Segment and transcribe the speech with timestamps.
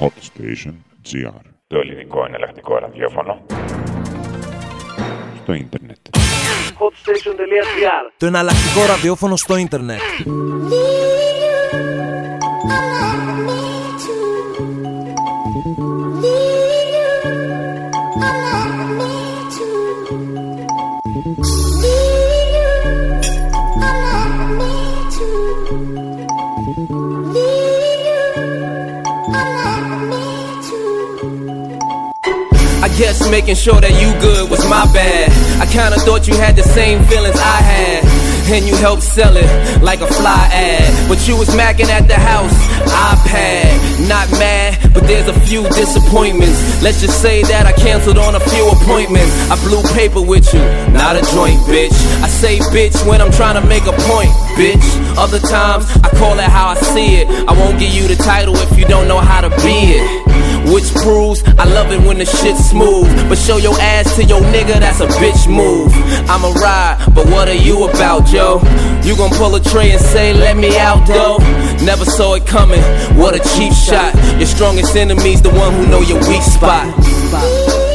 [0.00, 0.74] Hot Station
[1.10, 1.40] GR.
[1.66, 3.46] Το ελληνικό εναλλακτικό ραδιόφωνο.
[5.42, 5.96] Στο ίντερνετ.
[6.78, 10.00] hotstation.gr Το εναλλακτικό ραδιόφωνο στο ίντερνετ.
[32.96, 35.28] Guess making sure that you good was my bad.
[35.60, 38.04] I kinda thought you had the same feelings I had.
[38.48, 41.08] And you helped sell it like a fly ad.
[41.08, 42.56] But you was macking at the house,
[42.88, 44.08] iPad.
[44.08, 46.82] Not mad, but there's a few disappointments.
[46.82, 49.34] Let's just say that I canceled on a few appointments.
[49.50, 51.96] I blew paper with you, not a joint, bitch.
[52.24, 54.86] I say bitch when I'm trying to make a point, bitch.
[55.18, 57.28] Other times, I call it how I see it.
[57.46, 60.25] I won't give you the title if you don't know how to be it.
[60.72, 63.08] Which proves I love it when the shit's smooth.
[63.28, 65.92] But show your ass to your nigga, that's a bitch move.
[66.28, 68.60] I'm a ride, but what are you about, yo?
[69.02, 71.38] You gon' pull a tray and say, let me out, though?
[71.84, 72.82] Never saw it coming,
[73.16, 74.14] what a cheap shot.
[74.38, 77.85] Your strongest enemy's the one who know your weak spot.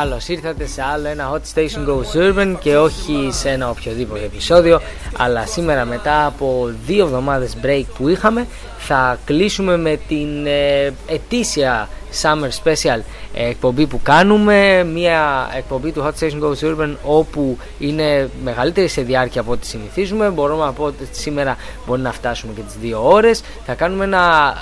[0.00, 4.80] Καλώς ήρθατε σε άλλο ένα Hot Station Goes Urban και όχι σε ένα οποιοδήποτε επεισόδιο
[5.16, 8.46] αλλά σήμερα μετά από δύο εβδομάδες break που είχαμε
[8.78, 11.88] θα κλείσουμε με την ε, ετήσια
[12.22, 13.00] Summer Special
[13.34, 19.40] εκπομπή που κάνουμε μια εκπομπή του Hot Station Goes Urban όπου είναι μεγαλύτερη σε διάρκεια
[19.40, 20.28] από ό,τι συνηθίζουμε.
[20.28, 23.42] Μπορούμε να πω ότι σήμερα μπορεί να φτάσουμε και τις δύο ώρες.
[23.66, 24.54] Θα κάνουμε ένα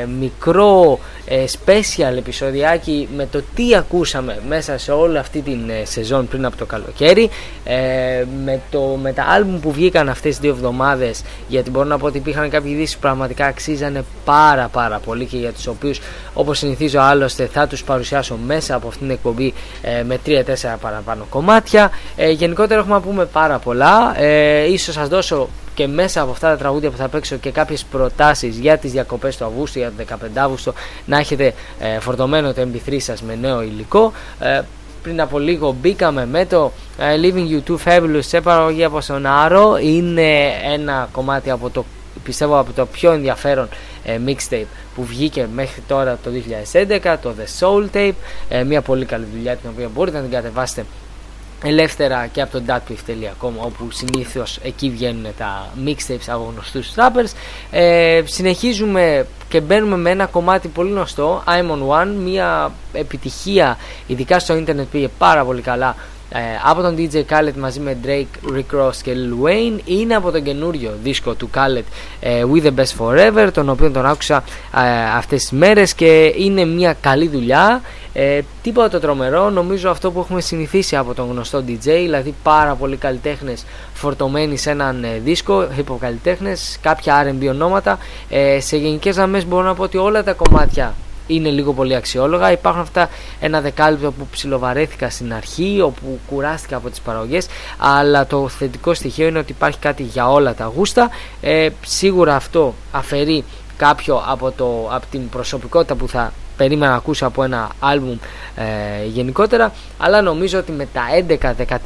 [0.00, 5.84] ε, μικρό ε, special επεισοδιάκι με το τι ακούσαμε μέσα σε όλη αυτή την ε,
[5.84, 7.30] σεζόν πριν από το καλοκαίρι.
[7.64, 11.98] Ε, με, το, με τα άλμπουμ που βγήκαν αυτές τις δύο εβδομάδες γιατί μπορώ να
[11.98, 16.00] πω ότι υπήρχαν κάποιοι ειδήσεις που πραγματικά αξίζανε πάρα πάρα πολύ και για τους οποίους
[16.34, 18.13] όπως συνηθίζω άλλωστε θα τους παρουσιάσω
[18.46, 20.30] μέσα από αυτήν την εκπομπή ε, με 3-4
[20.80, 21.90] παραπάνω κομμάτια.
[22.16, 24.20] Ε, γενικότερα έχουμε να πούμε πάρα πολλά.
[24.20, 27.84] Ε, ίσως σας δώσω και μέσα από αυτά τα τραγούδια που θα παίξω και κάποιες
[27.84, 30.72] προτάσεις για τις διακοπές του Αυγούστου, για το 15 Αύγουστο
[31.06, 34.12] να έχετε ε, φορτωμένο το MP3 σας με νέο υλικό.
[34.40, 34.60] Ε,
[35.02, 39.82] πριν από λίγο μπήκαμε με το ε, Living You Too Fabulous σε παραγωγή από Sonaro
[39.82, 41.84] είναι ένα κομμάτι από το
[42.22, 43.68] πιστεύω από το πιο ενδιαφέρον
[44.04, 46.30] ε, mixtape που βγήκε μέχρι τώρα το
[46.72, 48.12] 2011 το The Soul Tape
[48.48, 50.84] ε, μια πολύ καλή δουλειά την οποία μπορείτε να την κατεβάσετε
[51.64, 57.32] ελεύθερα και από το datpiff.com όπου συνήθως εκεί βγαίνουν τα mixtapes από γνωστούς rappers.
[57.70, 64.38] Ε, συνεχίζουμε και μπαίνουμε με ένα κομμάτι πολύ γνωστό I'm on One μια επιτυχία ειδικά
[64.38, 65.96] στο ίντερνετ πήγε πάρα πολύ καλά
[66.30, 70.30] ε, από τον DJ Khaled μαζί με Drake, Rick Ross και Lil Wayne είναι από
[70.30, 71.84] τον καινούριο δίσκο του Khaled
[72.20, 74.44] ε, With The Best Forever τον οποίο τον άκουσα
[74.76, 77.82] ε, αυτές τις μέρες και είναι μια καλή δουλειά
[78.16, 82.74] ε, τίποτα το τρομερό, νομίζω αυτό που έχουμε συνηθίσει από τον γνωστό DJ, δηλαδή πάρα
[82.74, 83.64] πολλοί καλλιτέχνες
[83.94, 87.98] φορτωμένοι σε έναν ε, δίσκο, hip hop καλλιτέχνες, κάποια RB ονόματα.
[88.28, 90.94] Ε, σε γενικές γραμμές μπορώ να πω ότι όλα τα κομμάτια
[91.26, 92.52] είναι λίγο πολύ αξιόλογα.
[92.52, 93.08] Υπάρχουν αυτά
[93.40, 97.46] ένα δεκάλεπτο που ψιλοβαρέθηκα στην αρχή, όπου κουράστηκα από τις παραγωγές,
[97.78, 101.10] αλλά το θετικό στοιχείο είναι ότι υπάρχει κάτι για όλα τα γούστα.
[101.40, 103.44] Ε, σίγουρα αυτό αφαιρεί
[103.76, 108.18] κάποιο από, το, από την προσωπικότητα που θα περίμενα να ακούσω από ένα άλμπουμ
[108.56, 111.02] ε, γενικότερα αλλά νομίζω ότι με τα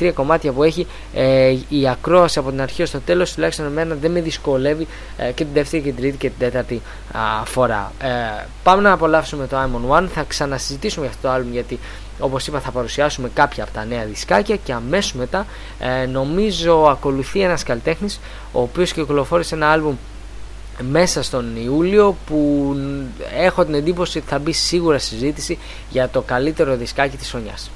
[0.00, 4.10] 11-13 κομμάτια που έχει ε, η ακρόαση από την αρχή στο τέλος τουλάχιστον εμένα δεν
[4.10, 4.86] με δυσκολεύει
[5.16, 7.92] ε, και την δεύτερη και την τρίτη και την τέταρτη α, φορά.
[8.02, 8.08] Ε,
[8.62, 11.78] πάμε να απολαύσουμε το I'm on One θα ξανασυζητήσουμε για αυτό το άλμπουμ γιατί
[12.18, 15.46] όπως είπα θα παρουσιάσουμε κάποια από τα νέα δισκάκια και αμέσως μετά
[15.78, 18.20] ε, νομίζω ακολουθεί ένας καλλιτέχνης
[18.52, 19.96] ο οποίος κυκλοφόρησε ένα άλμπουμ
[20.82, 22.74] μέσα στον Ιούλιο που
[23.36, 25.58] έχω την εντύπωση ότι θα μπει σίγουρα συζήτηση
[25.90, 27.70] για το καλύτερο δισκάκι της χρονιάς.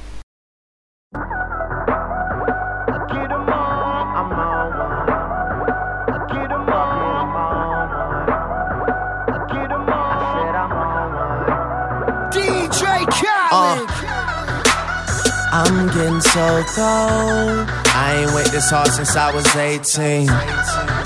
[15.54, 17.68] I'm getting so cold.
[17.94, 21.01] I ain't wait this hard since I was 18.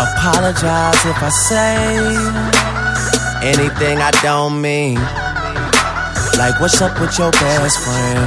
[0.00, 1.76] Apologize if I say
[3.44, 4.96] anything I don't mean.
[6.40, 8.24] Like, what's up with your best friend?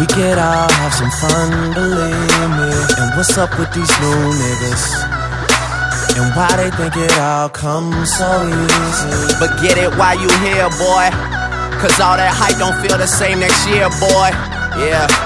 [0.00, 2.72] We could all have some fun, believe me.
[2.96, 4.84] And what's up with these new niggas?
[6.16, 9.36] And why they think it all comes so easy?
[9.36, 11.12] But get it while you here, boy.
[11.76, 14.32] Cause all that hype don't feel the same next year, boy.
[14.80, 15.25] Yeah.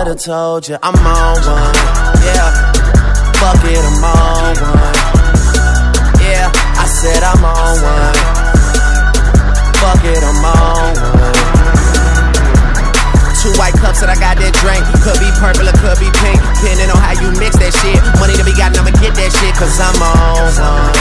[0.01, 1.75] should've told you I'm on one.
[2.25, 2.73] Yeah.
[3.37, 4.95] Fuck it, I'm on one.
[6.17, 6.49] Yeah.
[6.49, 8.17] I said I'm on one.
[9.77, 11.37] Fuck it, I'm on one.
[13.41, 14.81] Two white cups that I got that drink.
[15.05, 16.39] Could be purple or could be pink.
[16.57, 18.01] Depending on how you mix that shit.
[18.17, 19.53] Money to be got, I'ma get that shit.
[19.53, 20.97] Cause I'm on one.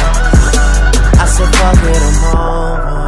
[1.17, 3.00] I said fuck it, I'm on one.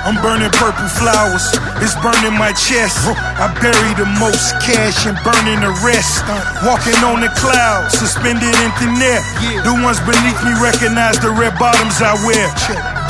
[0.00, 1.44] I'm burning purple flowers,
[1.84, 3.04] it's burning my chest.
[3.36, 6.24] I bury the most cash and burning the rest.
[6.64, 9.20] Walking on the clouds, suspended in thin air.
[9.60, 12.48] The ones beneath me recognize the red bottoms I wear.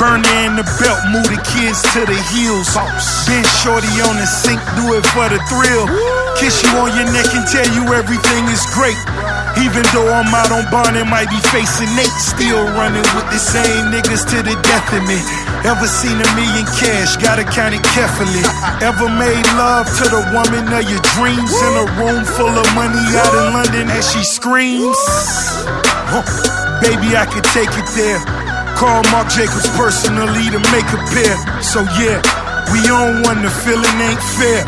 [0.03, 2.75] Burner in the belt, move the kids to the heels.
[3.23, 5.87] Been shorty on the sink, do it for the thrill.
[6.35, 8.99] Kiss you on your neck and tell you everything is great.
[9.61, 13.37] Even though I'm out on bond and might be facing Nate, still running with the
[13.37, 15.21] same niggas to the death of me.
[15.61, 18.41] Ever seen a million cash, gotta count it carefully.
[18.81, 23.05] Ever made love to the woman of your dreams in a room full of money
[23.13, 24.97] out in London as she screams?
[26.09, 26.25] Huh.
[26.81, 28.19] Baby, I could take it there.
[28.73, 31.37] Call Marc Jacobs personally to make a pair.
[31.61, 32.17] So yeah,
[32.71, 34.63] we on one, the feeling ain't fair.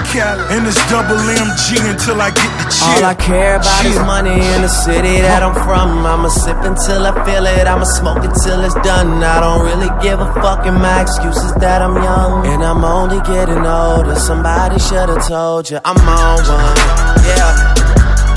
[0.51, 3.01] And it's double MG until I get the cheer.
[3.01, 6.05] All I care about is money in the city that I'm from.
[6.05, 7.65] I'ma sip until I feel it.
[7.67, 9.23] I'ma smoke it till it's done.
[9.23, 10.65] I don't really give a fuck.
[10.65, 12.45] And my excuse is that I'm young.
[12.47, 14.15] And I'm only getting older.
[14.15, 16.77] Somebody should've told you I'm on one.
[17.25, 17.73] Yeah.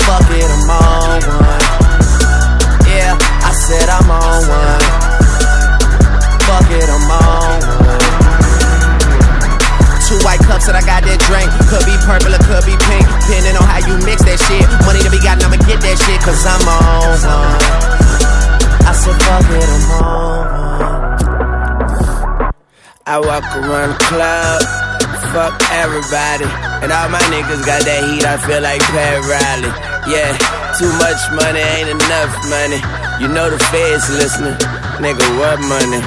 [0.07, 1.66] Fuck it, I'm on one.
[15.81, 16.21] That shit.
[16.21, 17.97] Cause I'm on one.
[18.87, 20.67] I said fuck it, I'm on one.
[23.07, 24.59] I walk around the club,
[25.31, 26.43] fuck everybody.
[26.83, 29.71] And all my niggas got that heat, I feel like Pat Riley.
[30.11, 30.35] Yeah,
[30.75, 32.83] too much money ain't enough money.
[33.23, 34.59] You know the feds listening.
[34.99, 36.03] Nigga, what money?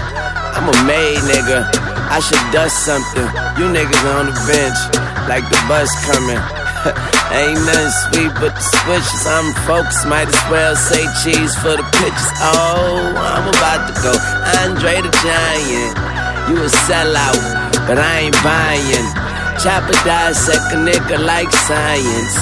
[0.52, 1.64] I'm a made nigga.
[2.12, 3.24] I should dust something.
[3.56, 4.76] You niggas on the bench,
[5.24, 6.59] like the bus coming.
[7.30, 9.24] Ain't nothing sweet but the switches.
[9.28, 12.30] I'm focused, might as well say cheese for the pitches.
[12.40, 14.12] Oh, I'm about to go.
[14.64, 15.92] Andre the Giant.
[16.48, 17.36] You a sellout,
[17.84, 19.08] but I ain't buying.
[19.60, 22.36] Chopper dissect a nigga like science.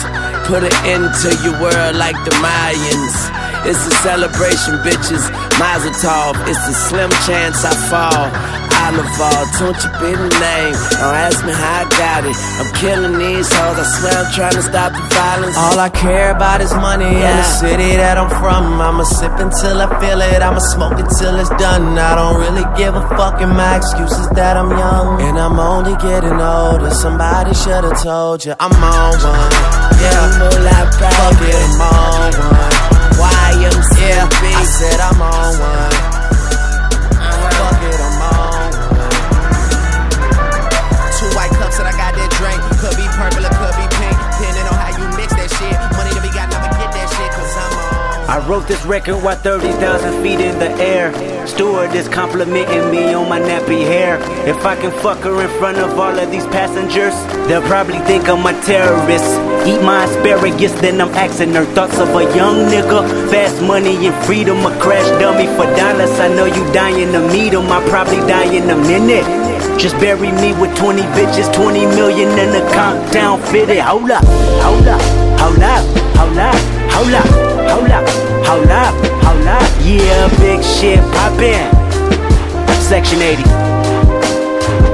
[0.46, 3.18] Put it into your world like the Mayans.
[3.66, 5.26] It's a celebration, bitches.
[5.58, 6.38] Mazel tov.
[6.46, 8.67] It's a slim chance I fall.
[8.88, 10.72] Don't you be the name.
[10.96, 12.32] Don't ask me how I got it.
[12.56, 13.76] I'm killing these hoes.
[13.76, 15.56] I swear I'm trying to stop the violence.
[15.58, 18.80] All I care about is money in the city that I'm from.
[18.80, 20.40] I'ma sip until I feel it.
[20.40, 21.98] I'ma smoke it till it's done.
[21.98, 23.42] I don't really give a fuck.
[23.42, 25.20] And my excuse is that I'm young.
[25.20, 26.88] And I'm only getting older.
[26.90, 29.52] Somebody should've told you I'm on one.
[30.00, 30.88] Yeah.
[30.96, 32.72] Fuck it, I'm on one.
[33.20, 34.00] YMCB.
[34.00, 34.56] Yeah.
[34.56, 36.17] I said I'm on one.
[48.48, 51.12] Wrote this record while 30,000 feet in the air.
[51.46, 54.16] Steward is complimenting me on my nappy hair.
[54.48, 57.12] If I can fuck her in front of all of these passengers,
[57.46, 59.28] they'll probably think I'm a terrorist.
[59.68, 63.30] Eat my asparagus, then I'm asking her thoughts of a young nigga.
[63.30, 66.18] Fast money and freedom, a crash dummy for dollars.
[66.18, 69.28] I know you dying to meet him, I probably die in a minute.
[69.78, 73.80] Just bury me with 20 bitches, 20 million in the countdown fitted.
[73.80, 74.24] Hold up,
[74.64, 75.02] hold up,
[75.38, 75.84] hold up,
[76.16, 76.54] hold up,
[76.90, 78.08] hold up, hold up,
[78.46, 79.68] hold up, hold up.
[79.84, 81.68] Yeah, big shit poppin'.
[82.80, 83.42] Section 80.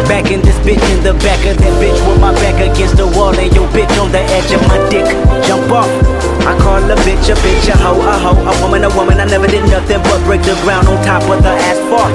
[0.08, 3.06] Back in this bitch in the back of that bitch with my back against the
[3.06, 5.06] wall and your bitch on the edge of my dick.
[5.46, 6.33] Jump off.
[6.44, 9.18] I call a bitch a bitch, a hoe, a hoe, a woman, a woman.
[9.18, 12.12] I never did nothing but break the ground on top of the asphalt.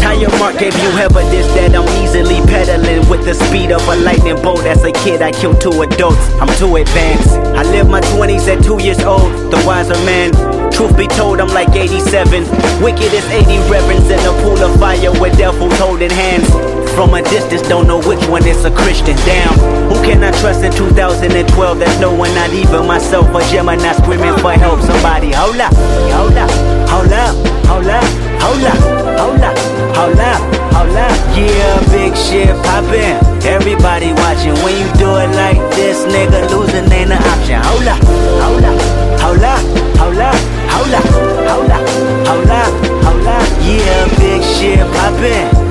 [0.00, 4.36] Tire mark gave you evidence that I'm easily pedaling with the speed of a lightning
[4.42, 4.68] bolt.
[4.68, 6.20] As a kid, I killed two adults.
[6.36, 7.32] I'm too advanced.
[7.56, 10.32] I lived my 20s at two years old, the wiser man.
[10.70, 12.44] Truth be told, I'm like 87.
[12.84, 16.73] Wicked as 80 reverends in a pool of fire with devils holding hands.
[16.94, 19.16] From a distance, don't know which one is a Christian.
[19.26, 19.50] Damn,
[19.90, 21.78] who can I trust in 2012?
[21.80, 23.34] There's no one, not even myself.
[23.34, 24.80] A Gemini screaming for help.
[24.80, 25.74] Somebody, hold up,
[26.14, 26.50] hold up,
[26.86, 27.34] hold up,
[27.66, 28.04] hold up,
[28.38, 28.78] hold up,
[29.18, 29.58] hold up,
[29.98, 31.14] hold up, hold up.
[31.34, 33.18] Yeah, big shit poppin'.
[33.42, 34.54] Everybody watching.
[34.62, 37.58] When you do it like this, nigga, losing ain't an option.
[37.58, 37.98] Hold up,
[38.38, 38.78] hold up,
[39.18, 39.62] hold up,
[39.98, 40.38] hold up,
[40.70, 41.06] hold up,
[41.50, 41.84] hold up,
[42.22, 42.72] hold up,
[43.02, 43.48] hold up.
[43.66, 45.63] Yeah, big shit poppin'.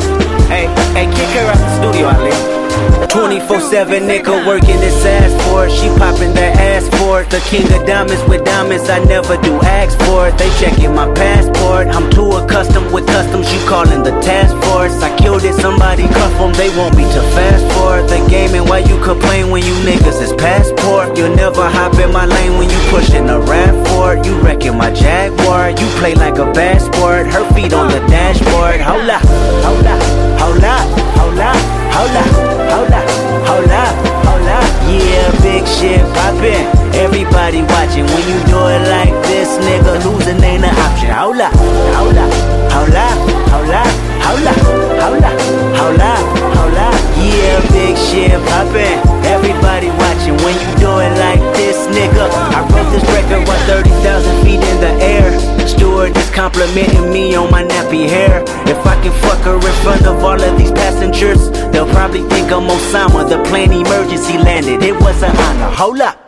[1.11, 2.63] Kick her out the studio, Ali.
[3.13, 5.71] 24-7 nigga working his ass for it.
[5.71, 7.29] She popping that ass for it.
[7.29, 10.37] The king of diamonds with diamonds, I never do ask for it.
[10.37, 11.87] They checking my passport.
[11.93, 14.97] I'm too accustomed with customs, you calling the task force.
[15.03, 18.55] I killed it, somebody cuff them, they want me to fast forward the game.
[18.55, 21.15] And why you complain when you niggas is passport?
[21.15, 24.25] You'll never hop in my lane when you pushing a rap for it.
[24.25, 25.69] You wrecking my Jaguar.
[25.69, 27.27] You play like a bad sport.
[27.27, 28.81] Her feet on the dashboard.
[28.81, 29.21] Hold up,
[29.61, 30.01] hold up,
[30.43, 31.55] hold up, hold up,
[31.95, 32.31] hold up,
[32.71, 33.07] hold up,
[33.47, 33.93] hold up,
[34.27, 34.67] hold up.
[34.91, 36.67] Yeah, big shit poppin'.
[36.93, 40.03] Everybody watching when you do it like this, nigga.
[40.03, 41.11] Losing ain't an option.
[41.11, 41.53] Hold up,
[41.95, 42.33] hold up,
[42.75, 43.17] hold up,
[43.53, 43.87] hold up,
[44.23, 44.57] hold up,
[44.99, 45.43] hold up.
[47.23, 48.99] Yeah, big shit poppin'.
[49.25, 52.27] Everybody watching when you do it like this, nigga.
[52.51, 55.31] I wrote this record on 30,000 feet in the air.
[55.67, 58.43] Steward is complimenting me on my nappy hair.
[58.67, 62.51] If I can fuck her in front of all of these passengers, they'll probably think
[62.51, 63.27] I'm Osama.
[63.27, 64.83] The plane emergency landed.
[64.83, 65.69] It was an honor.
[65.75, 66.22] Hold up.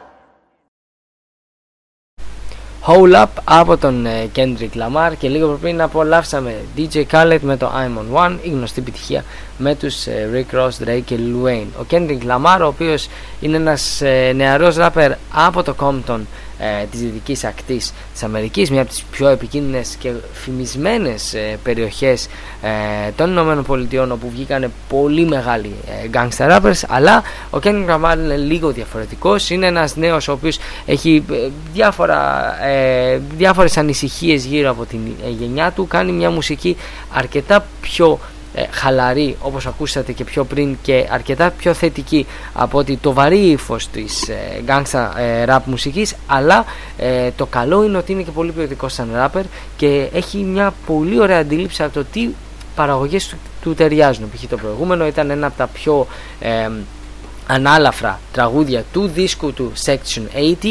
[2.88, 7.72] Hole Up από τον ε, Kendrick Lamar και λίγο πριν απολαύσαμε DJ Khaled με το
[7.76, 9.24] I'm on One η γνωστή επιτυχία
[9.58, 11.68] με τους ε, Rick Ross, Drake και Lil Wayne.
[11.82, 13.08] Ο Kendrick Lamar ο οποίος
[13.40, 16.20] είναι ένας ε, νεαρός ράπερ από το Compton
[16.60, 22.28] ε, της δυτικής ακτής της Αμερικής μια από τις πιο επικίνδυνες και φημισμένες ε, περιοχές
[22.62, 28.18] ε, των Ηνωμένων Πολιτειών όπου βγήκαν πολύ μεγάλοι ε, gangster rappers αλλά ο Kendrick Lamar
[28.18, 29.50] είναι λίγο διαφορετικός.
[29.50, 35.30] Είναι ένας νέος ο οποίος έχει ε, διάφορα, ε, διάφορες ανησυχίες γύρω από την ε,
[35.30, 35.88] γενιά του.
[35.88, 36.78] Κάνει μια μουσική
[37.14, 38.35] αρκετά πιο ε,
[38.72, 43.88] χαλαρή όπως ακούσατε και πιο πριν και αρκετά πιο θετική από ότι το βαρύ ύφος
[43.88, 46.66] της ε, gangsta ε, rap μουσικής αλλά
[46.98, 49.44] ε, το καλό είναι ότι είναι και πολύ ποιοτικό σαν rapper
[49.78, 52.30] και έχει μια πολύ ωραία αντίληψη από το τι
[52.76, 54.46] παραγωγές του, του ταιριάζουν π.χ.
[54.50, 56.08] το προηγούμενο ήταν ένα από τα πιο
[56.40, 56.70] ε,
[57.48, 60.22] ανάλαφρα τραγούδια του δίσκου του Section
[60.64, 60.66] 80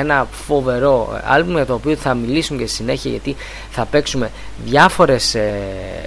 [0.00, 3.36] ένα φοβερό άλμπουμ για το οποίο θα μιλήσουμε και στη συνέχεια γιατί
[3.70, 4.30] θα παίξουμε
[4.64, 5.52] διάφορες ε,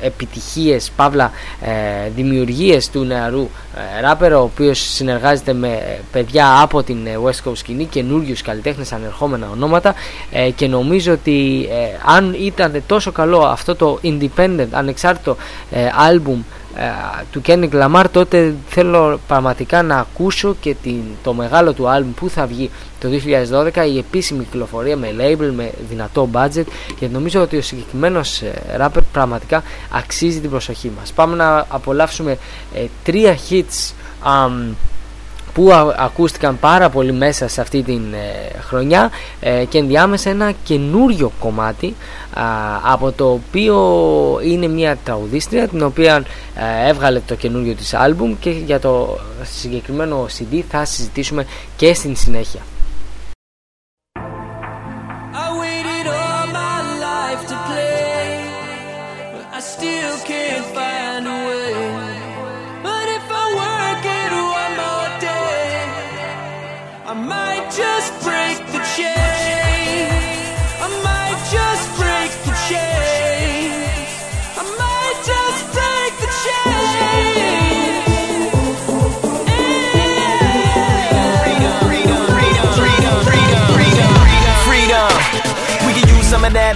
[0.01, 3.49] επιτυχίες παύλα ε, δημιουργίες του νεαρού
[3.97, 9.49] ε, ράπερα ο οποίος συνεργάζεται με παιδιά από την West Coast σκηνή καινούριους καλλιτέχνες ανερχόμενα
[9.51, 9.93] ονόματα
[10.55, 11.67] και νομίζω ότι
[12.05, 15.37] αν ήταν τόσο καλό αυτό το independent ανεξάρτητο
[15.95, 16.60] άλμπουμ ε,
[17.31, 22.29] του Kendrick Lamar τότε θέλω πραγματικά να ακούσω και την, το μεγάλο του άλμπουμ που
[22.29, 23.09] θα βγει το
[23.75, 26.63] 2012 η επίσημη κυκλοφορία με label, με δυνατό budget
[26.99, 31.11] και νομίζω ότι ο συγκεκριμένος ε, rapper πραγματικά αξίζει την προσοχή μας.
[31.11, 32.37] Πάμε να απολαύσουμε
[32.73, 33.93] ε, τρία hits
[35.53, 41.31] που ακούστηκαν πάρα πολύ μέσα σε αυτή την ε, χρονιά ε, και ενδιάμεσα ένα καινούριο
[41.39, 41.95] κομμάτι
[42.83, 43.77] από το οποίο
[44.43, 46.23] είναι μια τραγουδίστρια την οποία
[46.55, 52.15] ε, έβγαλε το καινούριο της άλμπουμ και για το συγκεκριμένο CD θα συζητήσουμε και στην
[52.15, 52.61] συνέχεια.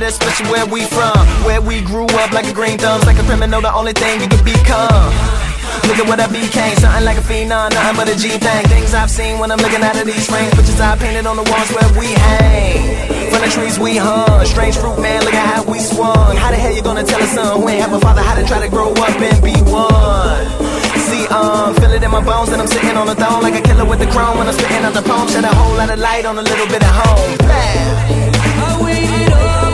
[0.07, 1.17] Especially where we from.
[1.45, 4.27] Where we grew up like a green thumbs, like a criminal, the only thing you
[4.27, 5.11] can become.
[5.85, 8.63] Look at what I became, something like a phenom, nothing but a G thing.
[8.67, 11.45] Things I've seen when I'm looking out of these frames, pictures I painted on the
[11.45, 13.29] walls where we hang.
[13.29, 16.35] From the trees we hung, strange fruit man, look at how we swung.
[16.37, 18.45] How the hell you gonna tell a son who ain't have a father how to
[18.47, 20.45] try to grow up and be one?
[21.09, 23.61] See, Um, feel it in my bones and I'm sitting on the throne like a
[23.61, 25.27] killer with the chrome when I'm spitting out the poem.
[25.27, 27.37] Shed a whole lot of light on a little bit of home.
[27.49, 28.33] Bam.
[28.65, 29.64] I waited all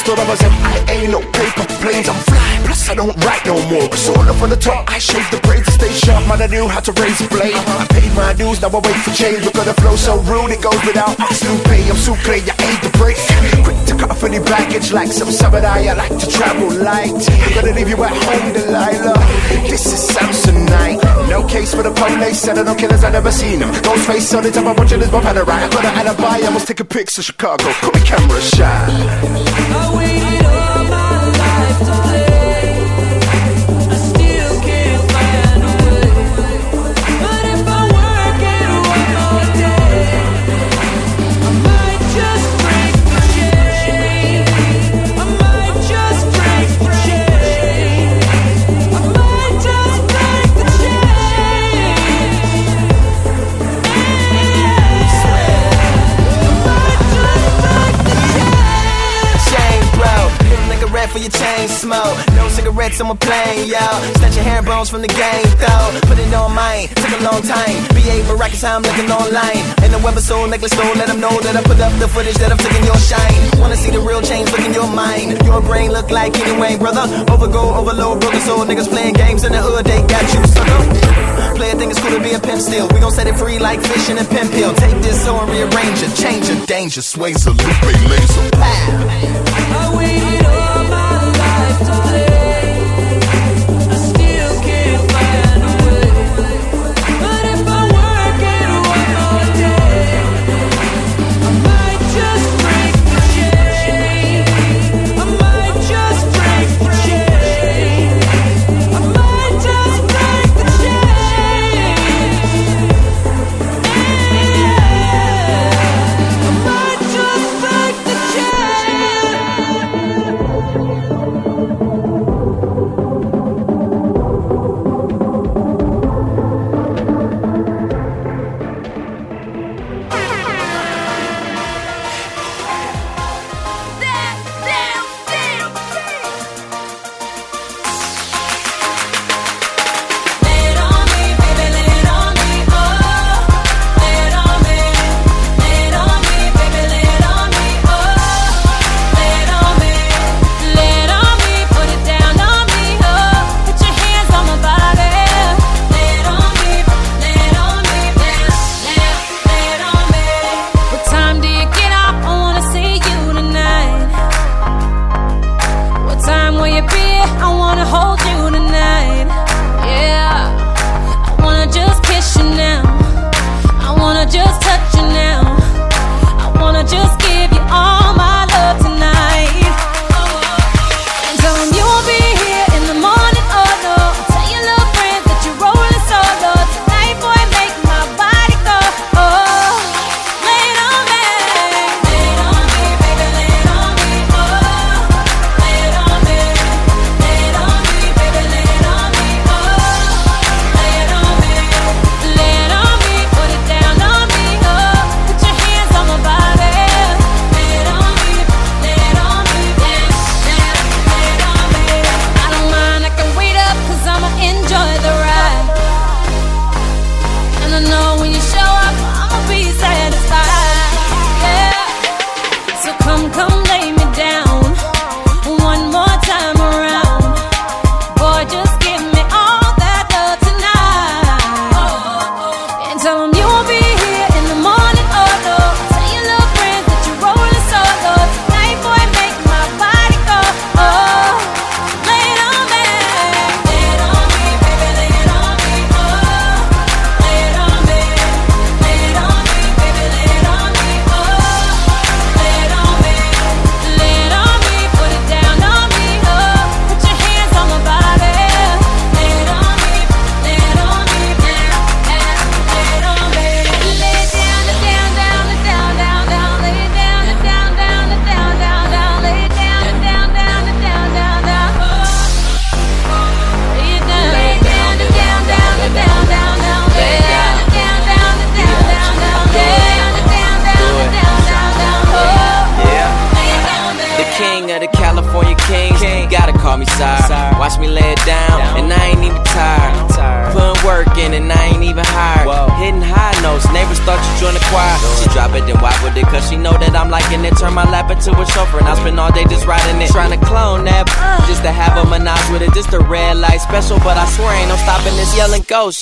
[0.00, 2.08] I I ain't no paper planes.
[2.08, 2.57] I'm fly, plus
[2.88, 3.92] I don't write no more.
[3.92, 6.26] Sort of on the top, I shave the braids to stay sharp.
[6.26, 7.52] Man, I knew how to raise a blade.
[7.52, 9.44] I paid my dues, now I wait for change.
[9.44, 11.84] Look at the flow so rude, it goes without asking pay.
[11.84, 13.20] I'm so clear, I ain't the break.
[13.64, 15.84] Quick to cut off any baggage like some samurai.
[15.84, 17.12] I like to travel light.
[17.12, 19.20] I'm gonna leave you at home, Delilah.
[19.68, 21.28] This is Samsonite.
[21.28, 23.70] No case for the police, and I know killers I never seen them.
[23.84, 25.36] Ghostface on the top, I'm watching this Bob right.
[25.36, 27.68] I got an alibi, I must take a pics of Chicago.
[27.84, 30.27] Call me camera shot.
[61.18, 62.16] For your chain smoke.
[62.36, 63.82] No cigarettes on my plane, yo.
[64.18, 65.88] Snatch your hair bones from the game, though.
[66.06, 67.76] Put it on mine, took a long time.
[67.94, 69.62] BA Baracus, I'm looking online.
[69.82, 72.38] And the weapon soul necklace store, let them know that I put up the footage
[72.38, 73.34] that I've taken your shine.
[73.58, 75.42] Wanna see the real change, look in your mind.
[75.44, 77.04] Your brain look like anyway, brother.
[77.26, 78.64] Overgo, overload, broken soul.
[78.64, 80.80] Niggas playing games in the hood, they got you, sucker.
[81.56, 82.86] Player think it's cool to be a pimp still.
[82.94, 84.72] We gon' set it free like fish in a pimp pill.
[84.74, 86.14] Take this soul and rearrange it.
[86.14, 88.50] Change it, danger, sways a loop, laser.
[89.80, 90.67] I waited all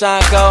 [0.00, 0.45] yelling go,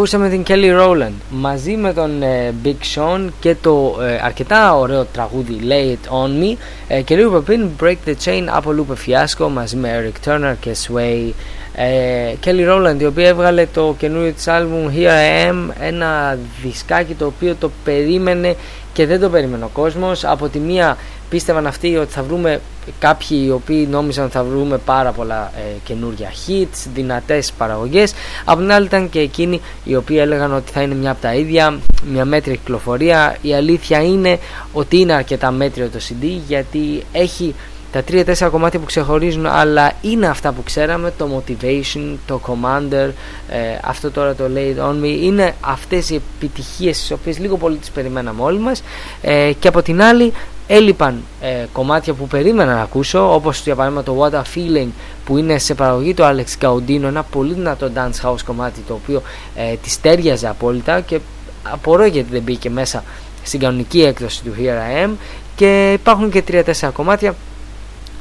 [0.00, 5.04] Ακούσαμε την Kelly Rowland μαζί με τον ε, Big Sean και το ε, αρκετά ωραίο
[5.04, 6.56] τραγούδι Lay It On Me
[6.88, 10.76] ε, και λίγο πριν Break The Chain από Lupe Fiasco μαζί με Eric Turner και
[10.86, 11.32] Sway.
[11.74, 17.14] Ε, Kelly Rowland η οποία έβγαλε το καινούριο της άλμπουμ Here I Am ένα δισκάκι
[17.14, 18.56] το οποίο το περίμενε
[18.92, 20.24] και δεν το περίμενε ο κόσμος.
[20.24, 20.96] Από τη μία
[21.30, 22.60] πίστευαν αυτοί ότι θα βρούμε
[22.98, 28.12] κάποιοι οι οποίοι νόμιζαν ότι θα βρούμε πάρα πολλά ε, καινούργια hits, δυνατές παραγωγές
[28.50, 31.34] από την άλλη ήταν και εκείνοι οι οποίοι έλεγαν ότι θα είναι μια από τα
[31.34, 31.78] ίδια
[32.12, 33.36] μια μέτρια κυκλοφορία.
[33.42, 34.38] Η αλήθεια είναι
[34.72, 37.54] ότι είναι αρκετά μέτριο το CD γιατί έχει
[37.92, 43.10] τα τρία-τέσσερα κομμάτια που ξεχωρίζουν αλλά είναι αυτά που ξέραμε το Motivation, το Commander
[43.48, 45.18] ε, αυτό τώρα το Lay It On Me.
[45.22, 48.82] Είναι αυτές οι επιτυχίες τις οποίες λίγο πολύ τις περιμέναμε όλοι μας.
[49.22, 50.32] Ε, και από την άλλη
[50.72, 54.88] έλειπαν ε, κομμάτια που περίμενα να ακούσω όπως για παράδειγμα το What a Feeling
[55.24, 59.22] που είναι σε παραγωγή του Alex Gaudino ένα πολύ δυνατό dance house κομμάτι το οποίο
[59.54, 61.20] ε, της τέριαζε απόλυτα και
[61.62, 63.04] απορώ γιατί δεν μπήκε μέσα
[63.42, 65.10] στην κανονική έκδοση του Here I Am.
[65.56, 66.44] Και υπάρχουν και
[66.80, 67.34] 3-4 κομμάτια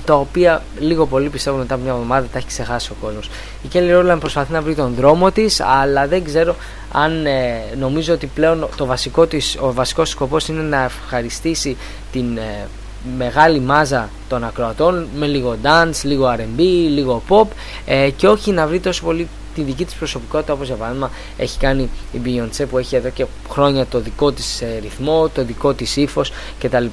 [0.09, 3.29] τα οποία λίγο πολύ πιστεύω μετά από μια εβδομάδα τα έχει ξεχάσει ο κόσμος.
[3.63, 6.55] Η Kelly Rowland προσπαθεί να βρει τον δρόμο της, αλλά δεν ξέρω
[6.91, 11.77] αν ε, νομίζω ότι πλέον το βασικό της, ο βασικός σκοπός είναι να ευχαριστήσει
[12.11, 12.67] την ε,
[13.17, 17.47] μεγάλη μάζα των ακροατών με λίγο dance, λίγο R&B, λίγο pop
[17.85, 19.27] ε, και όχι να βρει τόσο πολύ
[19.59, 23.25] τη δική της προσωπικότητα όπως για παράδειγμα έχει κάνει η Beyoncé που έχει εδώ και
[23.49, 26.85] χρόνια το δικό της ε, ρυθμό, το δικό της ύφος κτλ.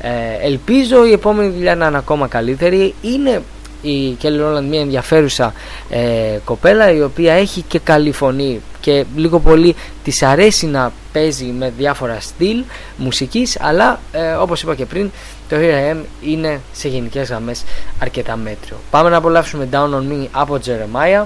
[0.00, 0.10] Ε,
[0.46, 2.94] ελπίζω η επόμενη δουλειά να είναι ακόμα καλύτερη.
[3.02, 3.42] Είναι
[3.82, 5.52] η Kelly Rowland μια ενδιαφέρουσα
[5.90, 11.44] ε, κοπέλα η οποία έχει και καλή φωνή και λίγο πολύ της αρέσει να παίζει
[11.44, 12.64] με διάφορα στυλ
[12.96, 15.10] μουσικής αλλά ε, όπως είπα και πριν
[15.48, 17.64] το Here I Am είναι σε γενικές γραμμές
[17.98, 18.76] αρκετά μέτριο.
[18.90, 21.24] Πάμε να απολαύσουμε Down On Me από Jeremiah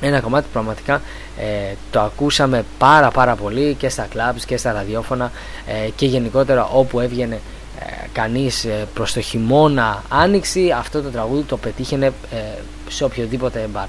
[0.00, 1.02] ένα κομμάτι που πραγματικά
[1.38, 5.32] ε, το ακούσαμε πάρα πάρα πολύ και στα clubs και στα ραδιόφωνα
[5.66, 7.40] ε, και γενικότερα όπου έβγαινε
[7.78, 12.36] ε, κανείς ε, προς το χειμώνα άνοιξη αυτό το τραγούδι το πετύχαινε ε,
[12.88, 13.88] σε οποιοδήποτε μπαρ.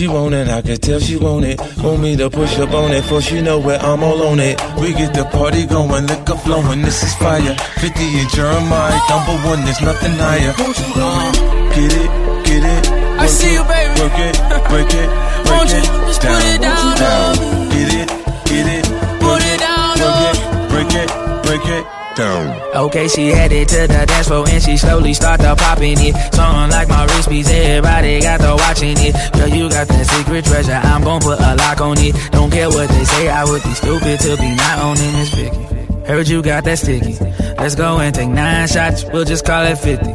[0.00, 1.58] She want it, I can tell she want it.
[1.82, 4.56] Want me to push up on it, for she know where I'm all on it.
[4.80, 7.54] We get the party going, liquor flowing, this is fire.
[7.84, 10.54] 50 and Jeremiah, number one, there's nothing higher.
[10.56, 11.32] Uh,
[11.74, 12.10] get it,
[12.46, 12.99] get it.
[13.30, 13.94] I see you, baby.
[14.02, 14.34] Work it,
[14.66, 15.06] break it,
[15.46, 15.86] break Won't you it.
[15.86, 17.70] just put it down on me?
[17.70, 18.08] Get it,
[18.50, 18.84] get it.
[19.22, 21.08] Put it down Work it, break it,
[21.46, 21.86] break it.
[22.16, 22.58] Down.
[22.74, 26.34] Okay, she headed to the dance floor and she slowly started popping it.
[26.34, 29.14] Song like my wrist beats, everybody got to watching it.
[29.32, 32.16] Girl, you got that secret treasure, I'm gon' put a lock on it.
[32.32, 35.70] Don't care what they say, I would be stupid to be not owning this Vicky.
[36.06, 37.18] Heard you got that sticky.
[37.58, 40.06] Let's go and take nine shots, we'll just call it 50.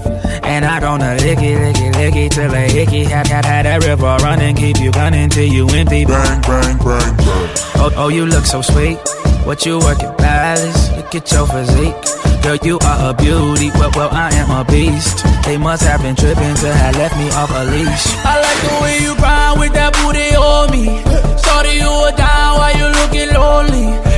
[0.44, 3.04] And I gonna lick it, lick it, lick it till a hickey.
[3.04, 6.06] Had, had, had that river running, keep you gunning till you empty.
[6.06, 7.50] Bang, bang, bang, bang.
[7.78, 8.98] Oh, oh, you look so sweet.
[9.46, 10.92] What you working, palace?
[10.98, 11.96] Look at your physique.
[12.42, 13.70] Girl, you are a beauty.
[13.76, 15.24] Well, well, I am a beast.
[15.46, 18.06] They must have been tripping to have left me off a leash.
[18.26, 21.02] I like the way you grind with that booty on me.
[21.38, 24.15] Started you were down while you looking lonely.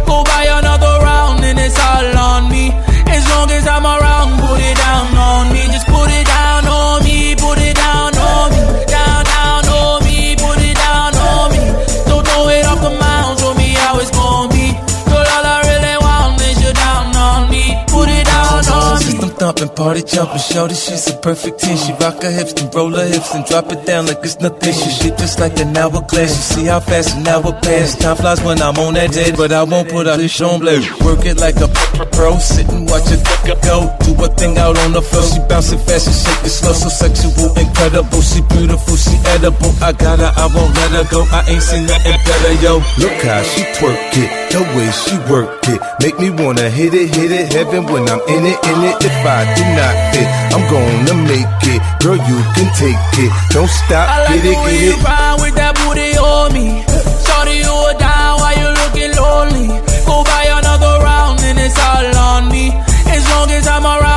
[1.47, 2.71] And it's all on me.
[3.07, 5.63] As long as I'm around, put it down on me.
[5.71, 6.56] Just put it down
[19.59, 20.37] And party jumping.
[20.37, 21.77] Shorty, she's a perfect 10.
[21.77, 24.71] She rock her hips, and roll her hips, and drop it down like it's nothing.
[24.71, 26.29] She shit just like an hourglass.
[26.29, 27.95] You see how fast an hour passes.
[27.95, 30.85] Time flies when I'm on that head, but I won't put out this on blade.
[31.01, 31.67] Work it like a
[32.13, 33.21] pro, sitting and watch it
[33.63, 33.89] go.
[34.05, 35.23] Do a thing out on the floor.
[35.23, 36.73] She bouncing fast and shake it slow.
[36.73, 38.21] So sexual, incredible.
[38.21, 39.73] She beautiful, she edible.
[39.81, 41.25] I got her, I won't let her go.
[41.31, 42.83] I ain't seen nothing better, yo.
[43.01, 45.79] Look how she twerk it, the way she work it.
[46.01, 48.95] Make me wanna hit it, hit it, heaven when I'm in it, in it.
[49.01, 50.27] If I do not fit.
[50.53, 53.31] I'm gonna make it, girl, you can take it.
[53.53, 55.03] Don't stop, I like get it, get it.
[55.03, 56.83] Ride with that booty on me.
[57.27, 59.67] Sorry you are down while you looking lonely.
[60.05, 62.73] Go buy another round and it's all on me.
[63.07, 64.16] As long as I'm around.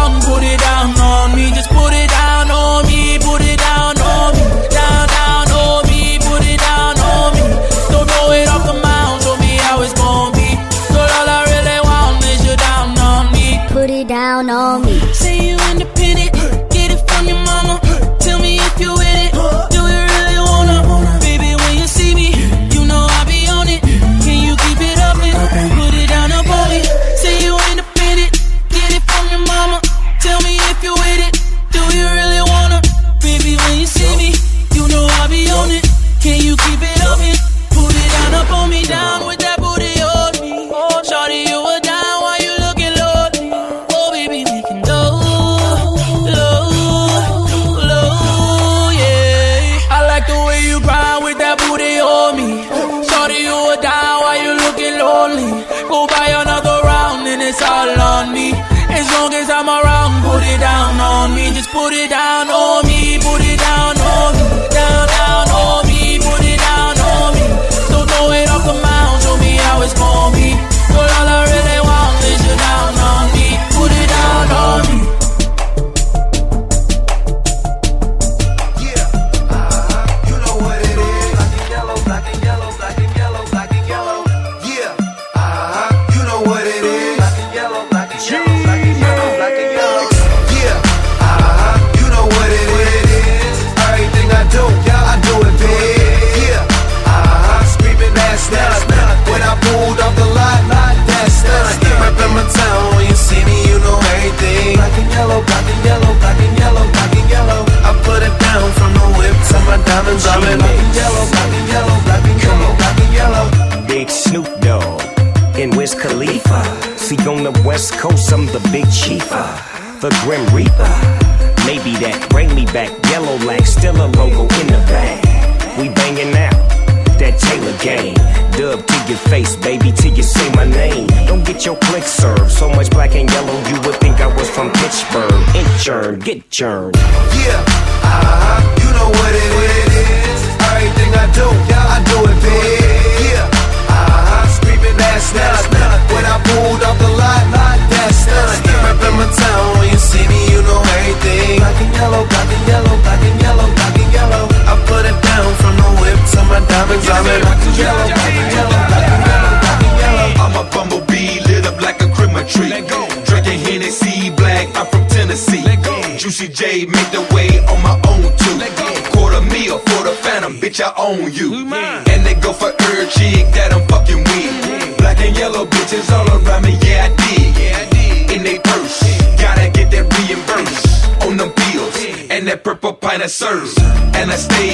[183.50, 183.90] serve.
[184.14, 184.69] And I stay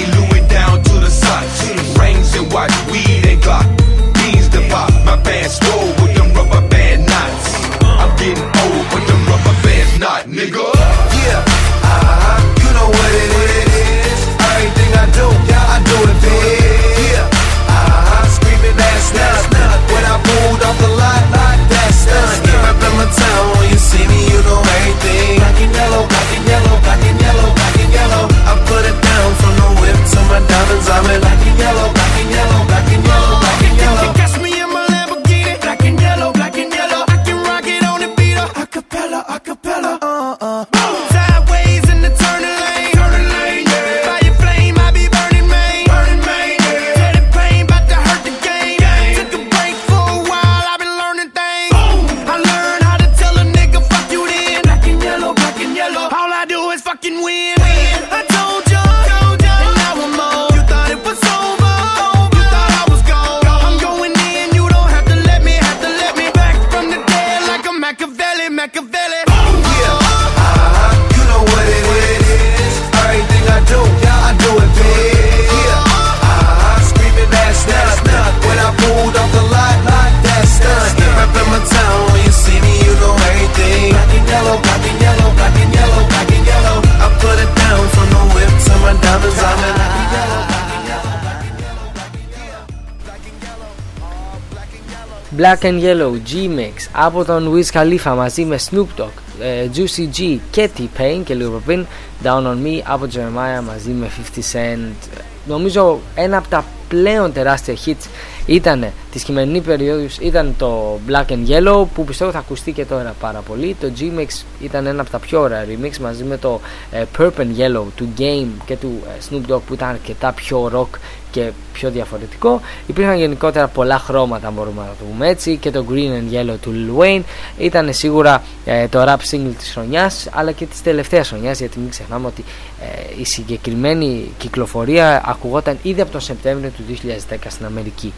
[95.56, 100.38] Black and Yellow, G-Mix από τον Wiz Khalifa μαζί με Snoop Dogg, ε, Juicy G
[100.50, 101.86] και T-Pain και λίγο πριν
[102.22, 105.08] Down On Me από Jeremiah μαζί με 50 Cent
[105.46, 108.08] νομίζω ένα από τα πλέον τεράστια hits
[108.46, 113.14] ήταν της χειμερινή περίοδου ήταν το Black and Yellow που πιστεύω θα ακουστεί και τώρα
[113.20, 113.76] πάρα πολύ.
[113.80, 117.58] Το G-Mix ήταν ένα από τα πιο ωραία remix μαζί με το ε, Purple and
[117.58, 120.98] Yellow του Game και του ε, Snoop Dogg που ήταν αρκετά πιο rock
[121.36, 122.60] και πιο διαφορετικό.
[122.86, 126.72] Υπήρχαν γενικότερα πολλά χρώματα, μπορούμε να το πούμε έτσι, και το Green and Yellow του
[126.74, 127.22] Lil Wayne
[127.58, 131.90] ήταν σίγουρα ε, το rap single της χρονιάς αλλά και της τελευταίας χρονιάς γιατί μην
[131.90, 132.44] ξεχνάμε ότι
[132.80, 136.82] ε, η συγκεκριμένη κυκλοφορία ακουγόταν ήδη από τον Σεπτέμβριο του
[137.30, 138.12] 2010 στην Αμερική.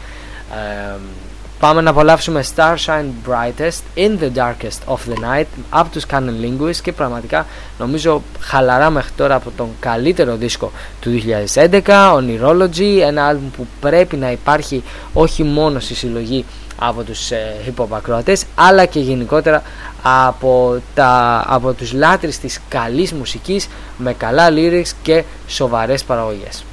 [0.51, 0.97] Ε,
[1.59, 6.75] πάμε να απολαύσουμε Starshine Brightest in the Darkest of the Night από τους Canon Linguist
[6.81, 7.45] και πραγματικά
[7.77, 11.21] νομίζω χαλαρά μέχρι τώρα από τον καλύτερο δίσκο του
[11.53, 11.81] 2011
[12.15, 16.45] Oniroology, ένα άλμπουμ που πρέπει να υπάρχει όχι μόνο στη συλλογή
[16.79, 19.61] από τους ε, hip hop ακροατές αλλά και γενικότερα
[20.01, 23.67] από, τα, από τους λάτρεις της καλής μουσικής
[23.97, 26.63] με καλά lyrics και σοβαρές παραγωγές.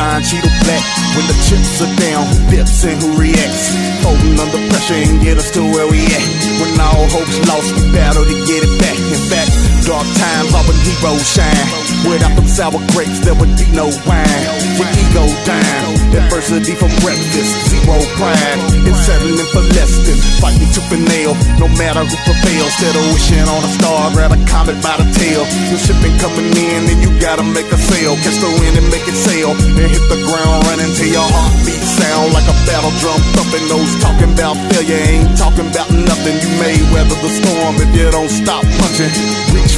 [0.00, 0.80] Don Cheadle black.
[1.12, 3.76] When the chips are down, who dips and who reacts.
[4.00, 6.24] Folding under pressure and get us to where we at.
[6.56, 8.96] When all hope's lost, we battle to get it back.
[8.96, 9.52] In fact,
[9.84, 11.79] dark times are when heroes shine.
[12.08, 14.44] Without them sour grapes, there would be no wine.
[14.80, 18.58] With ego down, adversity for breakfast, zero pride.
[18.88, 21.36] In settling for less than fighting tooth and nail.
[21.60, 25.44] No matter who prevails, of wishing on a star, grab a comet by the tail.
[25.68, 28.16] Your shipping coming in, and you gotta make a sale.
[28.24, 31.84] Catch the wind and make it sail, and hit the ground running till your heartbeat
[32.00, 33.66] sound like a battle drum thumping.
[33.68, 36.36] Those talking about failure ain't talking about nothing.
[36.40, 39.12] You may weather the storm if you don't stop punching.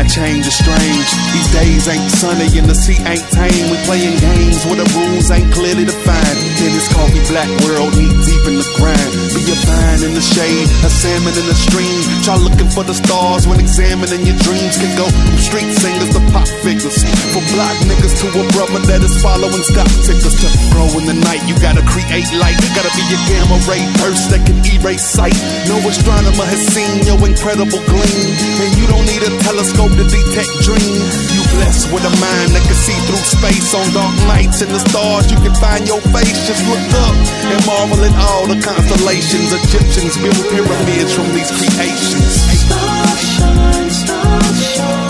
[0.00, 1.08] I change is strange.
[1.36, 3.68] These days ain't sunny and the sea ain't tame.
[3.68, 6.40] We playing games where the rules ain't clearly defined.
[6.64, 9.12] In this coffee black world, knee deep in the grind.
[9.36, 12.00] Be a vine in the shade, a salmon in the stream.
[12.24, 14.80] Try looking for the stars when examining your dreams.
[14.80, 16.96] Can go from street singers to pop figures.
[17.36, 20.32] For block niggas to a brother that is following stock tickers.
[20.40, 22.56] To grow in the night, you gotta create light.
[22.72, 25.36] Gotta be a gamma ray burst that can erase sight.
[25.68, 28.24] No astronomer has seen your incredible gleam.
[28.64, 31.14] And you don't need a telescope to detect dreams.
[31.34, 34.80] You blessed with a mind that can see through space on dark nights and the
[34.80, 35.30] stars.
[35.30, 36.46] You can find your face.
[36.46, 37.16] Just look up
[37.50, 39.52] and marvel at all the constellations.
[39.66, 42.44] Egyptians built pyramids from these creations.
[42.64, 45.09] Starshine, starshine.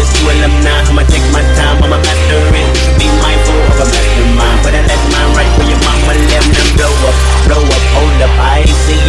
[0.00, 0.88] Is to alumni.
[0.88, 2.68] I'ma take my time, I'ma master it.
[3.00, 4.58] Be mindful of a mastermind.
[4.64, 7.16] But I let mine right where your mama left them blow up,
[7.48, 8.32] blow up, hold up.
[8.40, 8.99] I ain't seen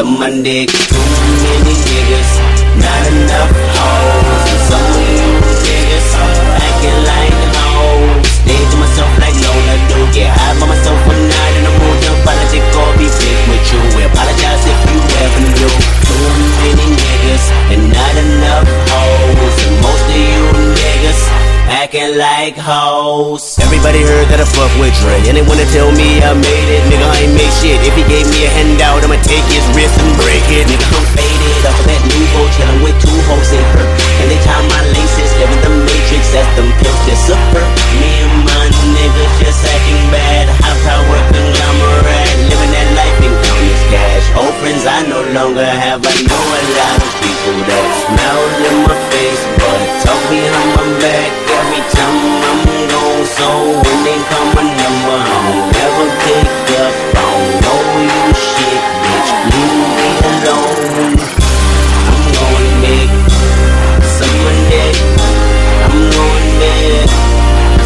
[0.00, 0.72] My dick.
[0.72, 2.32] Too many niggas,
[2.80, 4.48] not enough hoes.
[4.64, 5.28] Some of you
[5.60, 6.08] niggas
[6.56, 8.24] acting like hoes.
[8.40, 10.00] Stay to myself like Lola do.
[10.16, 13.64] Get high by myself, I'm not in the mood to apologize or be fake with
[13.68, 13.80] you.
[13.92, 15.68] We apologize if you ever knew.
[15.68, 16.16] Too
[16.64, 19.56] many niggas and not enough hoes.
[19.68, 20.42] And most of you
[20.80, 23.54] niggas acting like hoes.
[23.62, 26.82] Everybody heard that I fuck with Dre, and they wanna tell me I made it.
[26.90, 27.78] Nigga, I ain't made shit.
[27.86, 30.66] If he gave me a handout, I'ma take his wrist and break it.
[30.66, 33.86] Nigga, I'm faded off of that new boat, chillin' with two hoes in her.
[34.20, 37.64] And they tie my laces, living the matrix as them pills disappear.
[38.02, 38.66] Me and my
[38.98, 40.50] niggas just acting bad.
[40.50, 44.24] High power conglomerate, living that life and countless cash.
[44.34, 46.02] Old friends I no longer have.
[46.02, 50.84] I know a lot of people that smile in my face, but talk behind my
[51.00, 52.20] back every time
[52.52, 52.60] I'm
[52.92, 53.24] gone.
[53.24, 53.48] So
[53.80, 56.44] when they call my number, I don't pick
[56.84, 56.92] up.
[57.16, 59.30] I don't know you shit, bitch.
[59.56, 61.16] Leave me alone.
[62.12, 63.08] I'm going big.
[64.04, 64.96] Suck my dick.
[65.88, 67.08] I'm going big.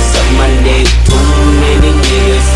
[0.02, 0.86] Suck my dick.
[1.06, 1.22] Too
[1.62, 2.48] many niggas,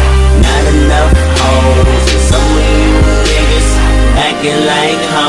[0.42, 2.06] not enough hoes.
[2.10, 2.90] And some of you
[3.22, 3.70] niggas
[4.18, 5.27] acting like hoes.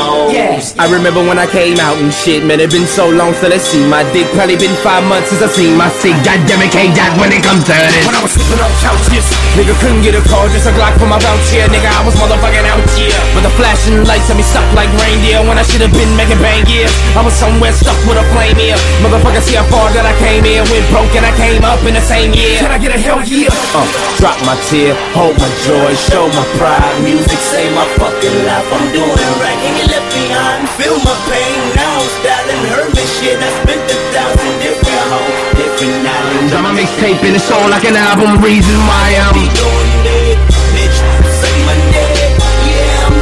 [0.78, 3.58] I remember when I came out and shit, man, it been so long since I
[3.58, 4.28] seen my dick.
[4.36, 6.14] Probably been five months since I seen my sick.
[6.22, 8.06] Goddamn it, K-Dot when it comes to this.
[8.06, 9.26] When I was sleeping on couches,
[9.58, 11.66] nigga couldn't get a call, just a Glock from my round chair.
[11.72, 13.16] Nigga, I was motherfucking out here.
[13.34, 16.38] But the flashing lights had me stuck like reindeer when I should have been making
[16.38, 16.92] bang gears.
[17.16, 18.78] I was somewhere stuck with a flame here.
[19.02, 20.62] Motherfucker, see how far that I came here.
[20.68, 22.60] Went broke and I came up in the same year.
[22.60, 23.48] Can I get a hell yeah?
[23.72, 23.88] Uh,
[24.20, 26.94] drop my tear, hold my joy, show my pride.
[27.00, 28.68] Music save my fucking life.
[28.70, 29.58] I'm doing it right.
[29.58, 30.59] can you left behind.
[30.76, 31.98] Feel my pain now.
[32.20, 33.40] Styling Herman shit.
[33.40, 36.50] I spent a thousand different hoes, different islands.
[36.52, 38.40] Drop my mixtape and it's all like an album.
[38.44, 40.36] Reason why I'm going big,
[40.76, 40.98] bitch.
[41.40, 42.36] Suck my dick.
[42.68, 43.16] Yeah, I'm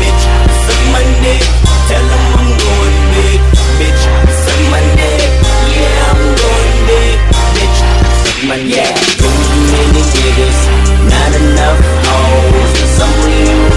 [0.00, 0.24] bitch.
[0.64, 1.44] Suck my dick.
[1.88, 2.56] Tell I'm
[3.76, 4.04] bitch.
[4.44, 5.28] Suck my dick.
[5.76, 6.20] Yeah, I'm
[7.52, 7.80] bitch.
[8.24, 8.96] Suck my dick.
[9.20, 9.28] Too
[9.72, 10.60] many niggas,
[11.12, 12.72] not enough hoes.
[12.96, 13.67] Some of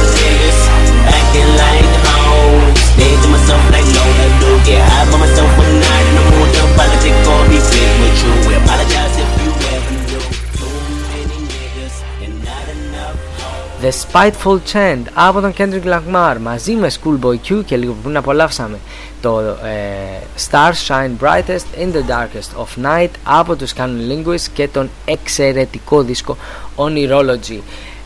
[13.81, 18.79] the Spiteful Chant από τον Kendrick Lamar μαζί με Schoolboy Q και λίγο πριν απολαύσαμε
[19.21, 24.67] το ε, Stars Shine Brightest in the Darkest of Night από τους Canon Linguists και
[24.67, 26.37] τον εξαιρετικό δίσκο
[26.75, 27.59] Onirology.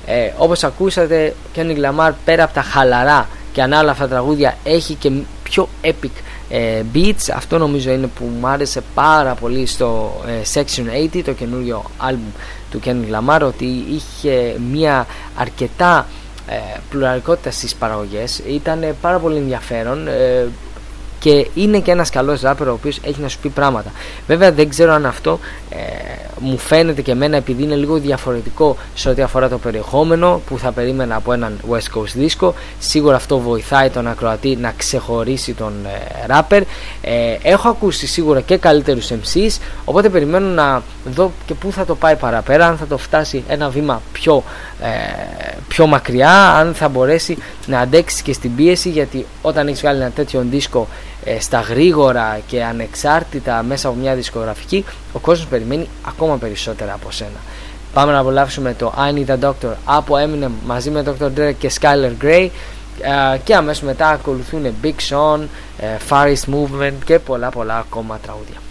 [0.05, 5.11] Ε, όπως ακούσατε, Kendrick Lamar πέρα από τα χαλαρά και ανάλα τραγούδια έχει και
[5.49, 6.09] πιο epic
[6.49, 7.33] ε, beats.
[7.35, 12.31] Αυτό νομίζω είναι που μου άρεσε πάρα πολύ στο ε, Section 80, το καινούριο άλμπουμ
[12.71, 16.07] του Kenny Lamar, ότι είχε μια αρκετά
[16.47, 18.41] ε, πλουραλικότητα στις παραγωγές.
[18.47, 20.07] Ήταν πάρα πολύ ενδιαφέρον.
[20.07, 20.47] Ε,
[21.25, 23.91] και είναι και ένας καλός ράπερ ο οποίος έχει να σου πει πράγματα.
[24.27, 25.77] Βέβαια δεν ξέρω αν αυτό ε,
[26.39, 30.71] μου φαίνεται και εμένα επειδή είναι λίγο διαφορετικό σε ό,τι αφορά το περιεχόμενο που θα
[30.71, 32.53] περίμενα από έναν West Coast δίσκο.
[32.79, 36.61] Σίγουρα αυτό βοηθάει τον ακροατή να ξεχωρίσει τον ε, ράπερ.
[37.01, 41.95] Ε, έχω ακούσει σίγουρα και καλύτερους MCs, οπότε περιμένω να δω και πού θα το
[41.95, 44.43] πάει παραπέρα, αν θα το φτάσει ένα βήμα πιο,
[44.81, 44.87] ε,
[45.67, 50.11] πιο μακριά, αν θα μπορέσει να αντέξει και στην πίεση γιατί όταν έχεις βγάλει ένα
[50.11, 50.87] τέτοιο δίσκο
[51.27, 57.11] ε, στα γρήγορα και ανεξάρτητα μέσα από μια δισκογραφική, ο κόσμος περιμένει ακόμα περισσότερα από
[57.11, 57.39] σένα.
[57.93, 61.25] Πάμε να απολαύσουμε το I Need a Doctor από Eminem μαζί με Dr.
[61.37, 62.49] Dre και Skyler Grey
[63.33, 65.39] ε, και αμέσως μετά ακολουθούν Big Sean,
[65.77, 68.64] ε, Far East Movement και πολλά πολλά ακόμα τραγούδια.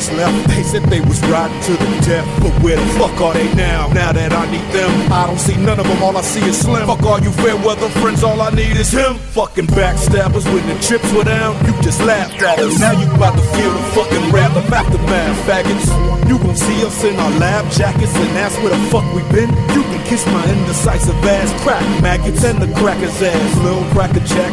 [0.00, 0.48] Just left.
[0.48, 3.88] They said they was riding to the death, but where the fuck are they now?
[3.92, 6.02] Now that I need them, I don't see none of them.
[6.02, 6.86] All I see is slim.
[6.86, 8.24] Fuck all you fair weather friends.
[8.24, 9.16] All I need is him.
[9.36, 12.80] Fucking backstabbers when the chips were down, you just laughed at us.
[12.80, 15.86] Now you about to feel the fucking wrath of aftermath, faggots.
[16.28, 19.50] You gon' see us in our lab jackets and ask where the fuck we been.
[19.76, 23.56] You can kiss my indecisive ass, crack maggots and the cracker's ass.
[23.58, 24.52] Lil cracker jack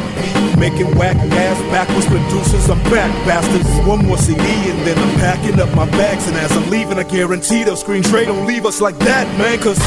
[0.57, 2.69] making whack ass backwards producers.
[2.69, 3.87] I'm back, bastards.
[3.87, 6.27] One more CD and then I'm packing up my bags.
[6.27, 8.25] And as I'm leaving, I guarantee they'll screen trade.
[8.25, 9.79] Don't leave us like that, man, cause.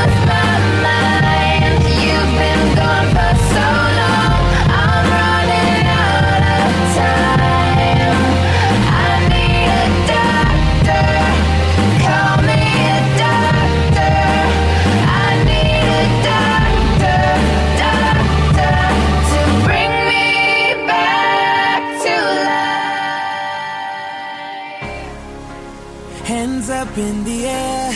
[26.93, 27.91] up in the air.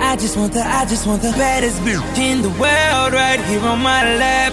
[0.00, 3.60] I just want the, I just want the baddest bitch in the world right here
[3.60, 4.52] on my lap.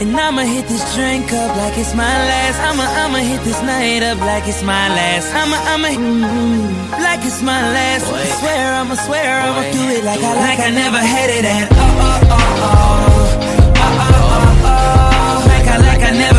[0.00, 2.58] And I'ma hit this drink up like it's my last.
[2.68, 5.28] I'ma, I'ma hit this night up like it's my last.
[5.34, 8.06] I'ma, I'ma, mm, like it's my last.
[8.08, 11.68] I swear, I'ma swear, I'ma do it like I, like I never had it at.
[11.70, 13.00] Oh, oh, oh, oh.
[13.76, 15.46] Oh, oh, oh, oh.
[15.52, 16.29] Like I, like I never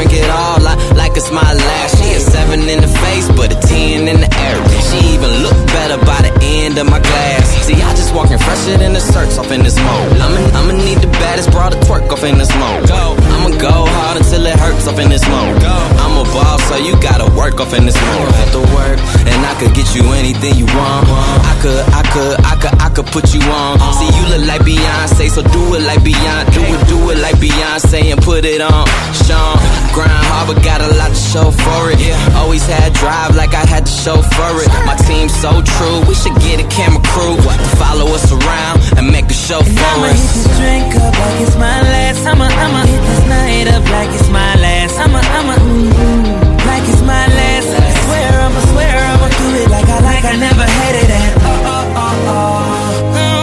[0.00, 1.99] drink it all like, like it's my last.
[2.30, 4.56] Seven in the face, but a ten in the air.
[4.90, 7.44] She even look better by the end of my glass.
[7.66, 10.18] See, I just walking fresher than the search off in this mode.
[10.18, 12.88] I'ma, I'ma need the baddest broad to twerk off in this mode.
[12.88, 13.16] Go.
[13.18, 15.60] I'ma go hard until it hurts off in this mode.
[15.60, 15.74] Go.
[16.02, 18.30] I'm a boss, so you gotta work off in this mode.
[18.34, 21.06] Have to work, and I could get you anything you want.
[21.10, 23.78] I could, I could, I could, I could put you on.
[23.98, 26.50] See, you look like Beyonce, so do it like Beyonce.
[26.54, 28.86] Do it, do it like Beyonce and put it on.
[29.26, 29.58] Sean,
[29.94, 31.98] grind hard, but got a lot to show for it.
[32.36, 34.68] Always had drive like I had to show for it.
[34.86, 39.10] My team's so true, we should get a camera crew to follow us around and
[39.10, 42.26] make a show for I'ma hit this drink up like it's my last.
[42.26, 44.94] I'ma, I'ma hit this night up like it's my last.
[44.98, 47.68] I'ma, I'ma, mm, like it's my last.
[47.70, 51.32] I swear, I'ma swear, I'ma do it like I, like I never had it at.
[51.40, 52.90] Oh, oh, oh, oh.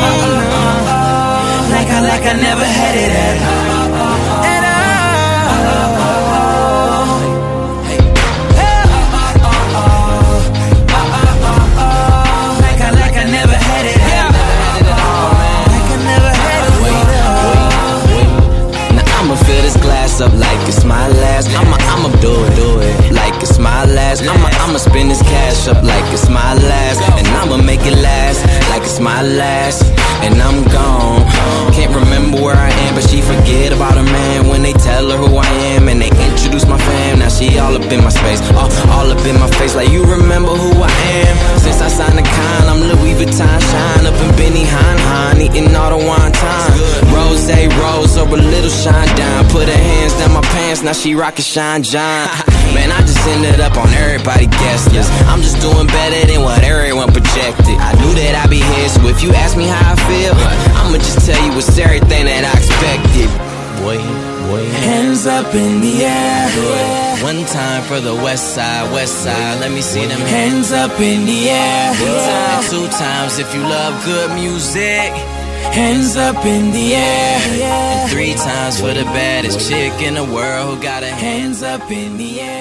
[0.07, 1.71] Oh, oh, oh, oh.
[1.73, 3.38] Like I, like I never had it at.
[3.43, 3.66] Oh,
[51.08, 52.28] she rockin' shine John.
[52.76, 55.10] Man, I just ended up on everybody guest list.
[55.32, 57.80] I'm just doing better than what everyone projected.
[57.80, 60.36] I knew that I'd be here, so if you ask me how I feel,
[60.84, 63.32] I'ma just tell you it's everything that I expected.
[63.80, 64.03] Boy,
[64.51, 64.68] boy.
[64.84, 67.24] Hands up in the air.
[67.24, 69.62] One time for the west side, west side.
[69.62, 71.95] Let me see them Hands up in the air.
[71.95, 75.16] Time, two times if you love good music.
[75.72, 77.86] Hands up in the air.
[78.10, 82.18] Three times for the baddest chick in the world who got her Hands up in
[82.18, 82.57] the air.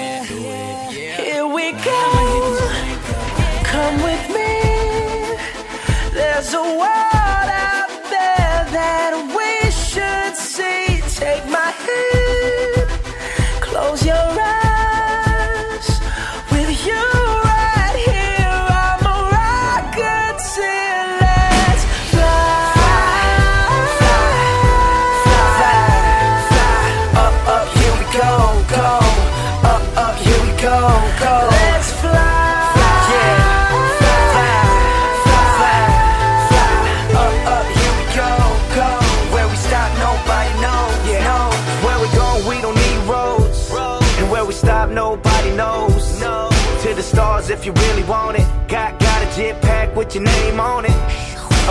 [50.16, 50.96] Your name on it.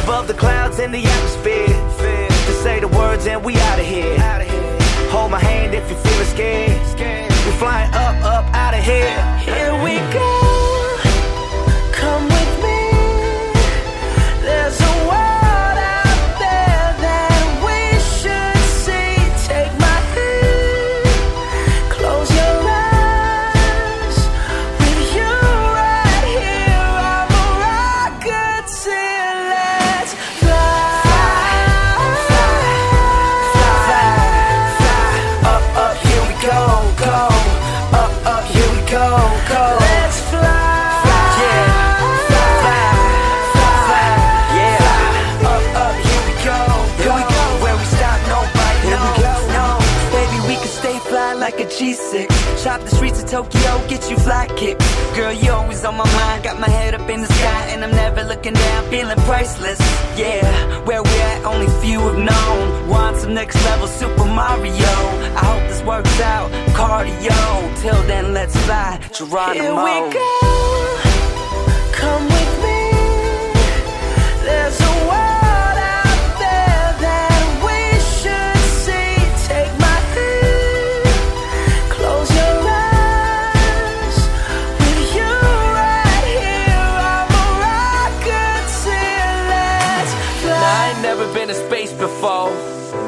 [0.03, 1.67] Above the clouds in the atmosphere.
[1.67, 4.19] To say the words and we out of here.
[5.09, 7.31] Hold my hand if you're feeling scared.
[7.45, 9.37] We're flying up, up, out of here.
[9.39, 10.44] Here we go.
[51.95, 52.63] G6.
[52.63, 54.85] Shop the streets of Tokyo, get you fly kicks.
[55.15, 56.43] Girl, you always on my mind.
[56.43, 59.79] Got my head up in the sky, and I'm never looking down, feeling priceless.
[60.17, 60.43] Yeah,
[60.83, 62.89] where we at, only few have known.
[62.89, 64.95] Want some next level Super Mario.
[65.39, 66.51] I hope this works out.
[66.75, 67.81] Cardio.
[67.81, 68.99] Till then, let's fly.
[69.13, 69.53] Geronimo.
[69.53, 70.29] Here we go.
[71.93, 72.34] Come with
[91.05, 92.49] never been to space before,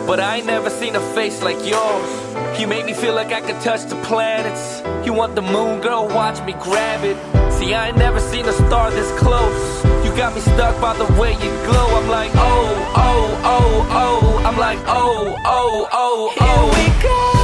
[0.05, 2.59] but I ain't never seen a face like yours.
[2.59, 4.83] You make me feel like I could touch the planets.
[5.03, 7.17] You want the moon, girl, watch me grab it.
[7.53, 9.83] See, I ain't never seen a star this close.
[10.05, 11.87] You got me stuck by the way you glow.
[11.99, 14.45] I'm like, oh, oh, oh, oh.
[14.45, 16.69] I'm like, oh, oh, oh, oh.
[16.69, 17.36] Here we go.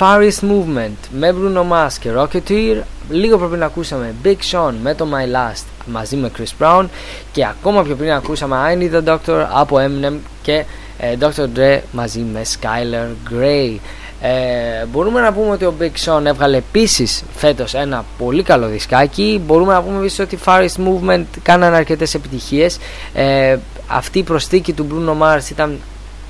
[0.00, 2.82] Far East Movement με Bruno Mars και Rocketeer.
[3.10, 6.86] Λίγο πιο πριν ακούσαμε Big Sean με το My Last μαζί με Chris Brown.
[7.32, 10.64] Και ακόμα πιο πριν ακούσαμε I Need a Doctor από Eminem και
[10.98, 11.58] ε, Dr.
[11.58, 13.78] Dre μαζί με Skyler Grey.
[14.20, 19.42] Ε, μπορούμε να πούμε ότι ο Big Sean έβγαλε επίσης φέτος ένα πολύ καλό δισκάκι.
[19.46, 22.78] Μπορούμε να πούμε επίσης ότι Far East Movement κάνανε αρκετές επιτυχίες.
[23.14, 25.78] Ε, αυτή η προσθήκη του Bruno Mars ήταν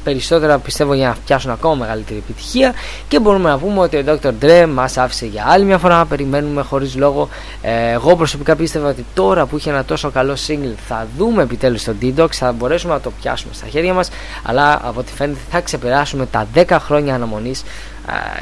[0.04, 2.74] περισσότερα πιστεύω για να πιάσουν ακόμα μεγαλύτερη επιτυχία
[3.08, 4.32] και μπορούμε να πούμε ότι ο Dr.
[4.42, 7.28] Dre μας άφησε για άλλη μια φορά να περιμένουμε χωρίς λόγο
[7.62, 11.84] ε, εγώ προσωπικά πίστευα ότι τώρα που είχε ένα τόσο καλό single θα δούμε επιτέλους
[11.84, 14.08] τον Detox θα μπορέσουμε να το πιάσουμε στα χέρια μας
[14.42, 17.62] αλλά από ό,τι φαίνεται θα ξεπεράσουμε τα 10 χρόνια αναμονής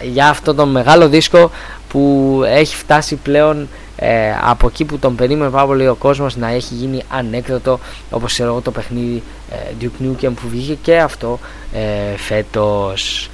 [0.03, 1.51] ε, για αυτό το μεγάλο δίσκο
[1.89, 3.69] που έχει φτάσει πλέον
[4.01, 7.79] ε, από εκεί που τον περίμενε πάρα πολύ ο κόσμος να έχει γίνει ανέκδοτο
[8.11, 11.39] όπως ξέρω εγώ το παιχνίδι ε, Duke Nukem που βγήκε και αυτό
[11.73, 13.31] ε, φέτος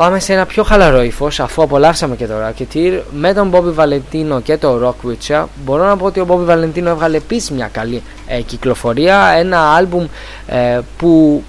[0.00, 4.42] Πάμε σε ένα πιο χαλαρό ύφος, αφού απολαύσαμε και το Rocketeer με τον Bobby Valentino
[4.42, 5.44] και το Rock Witcher.
[5.64, 9.34] Μπορώ να πω ότι ο Bobby Valentino έβγαλε επίσης μια καλή ε, κυκλοφορία.
[9.38, 10.06] Ένα άλμπουμ
[10.46, 11.42] ε, που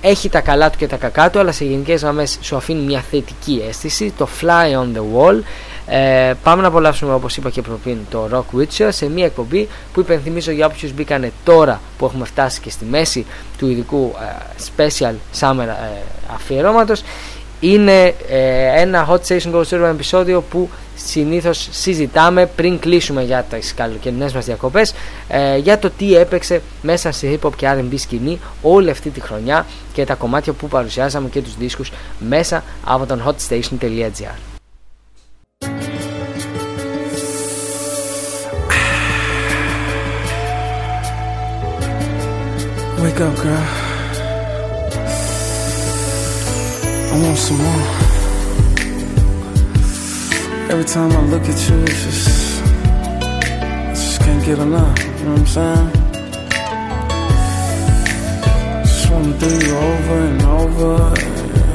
[0.00, 3.04] έχει τα καλά του και τα κακά του, αλλά σε γενικές γραμμές σου αφήνει μια
[3.10, 4.12] θετική αίσθηση.
[4.18, 5.42] Το Fly on the Wall.
[5.92, 10.00] Ε, πάμε να απολαύσουμε όπως είπα και πριν το Rock Witcher σε μια εκπομπή που
[10.00, 13.26] υπενθυμίζω για όποιους μπήκανε τώρα που έχουμε φτάσει και στη μέση
[13.58, 16.00] του ειδικού ε, special summer ε,
[16.34, 17.02] αφιερώματος.
[17.60, 23.74] Είναι ε, ένα Hot Station Go Server επεισόδιο που συνήθως συζητάμε πριν κλείσουμε για τις
[23.74, 24.94] καλοκαιρινές μας διακοπές
[25.28, 29.20] ε, για το τι έπαιξε μέσα στη hip hop και R&B σκηνή όλη αυτή τη
[29.20, 34.49] χρονιά και τα κομμάτια που παρουσιάσαμε και τους δίσκους μέσα από τον hotstation.gr
[43.02, 43.66] Wake up, girl.
[47.08, 47.84] I want some more.
[50.70, 52.64] Every time I look at you, it's just, I
[53.94, 54.98] just can't get enough.
[55.18, 55.90] You know what I'm saying?
[58.84, 61.14] Just wanna do you over and over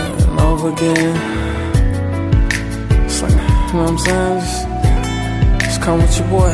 [0.03, 1.44] and over again.
[3.67, 4.39] You know what I'm saying?
[4.39, 6.53] Just, just come with your boy.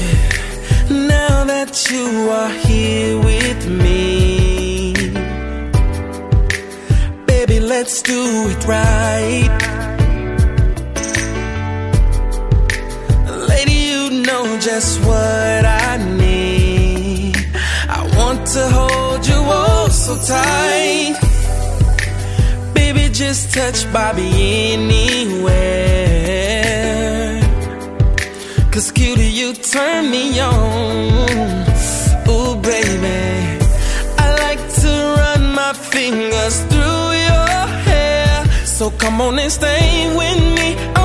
[0.00, 1.06] Yeah.
[1.08, 4.94] Now that you are here with me,
[7.26, 8.22] baby, let's do
[8.52, 9.50] it right.
[13.50, 17.36] Lady, you know just what I need.
[17.88, 21.25] I want to hold you all so tight
[23.16, 24.28] just touch, Bobby
[24.74, 25.50] anywhere.
[28.70, 30.54] Cause cutie, you turn me on.
[32.28, 33.58] Ooh, baby.
[34.18, 37.56] I like to run my fingers through your
[37.88, 38.44] hair.
[38.66, 40.95] So come on and stay with me.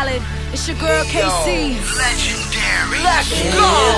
[0.00, 0.22] Valid.
[0.50, 1.76] It's your girl KC.
[1.98, 3.02] Legendary.
[3.04, 3.89] Let's go.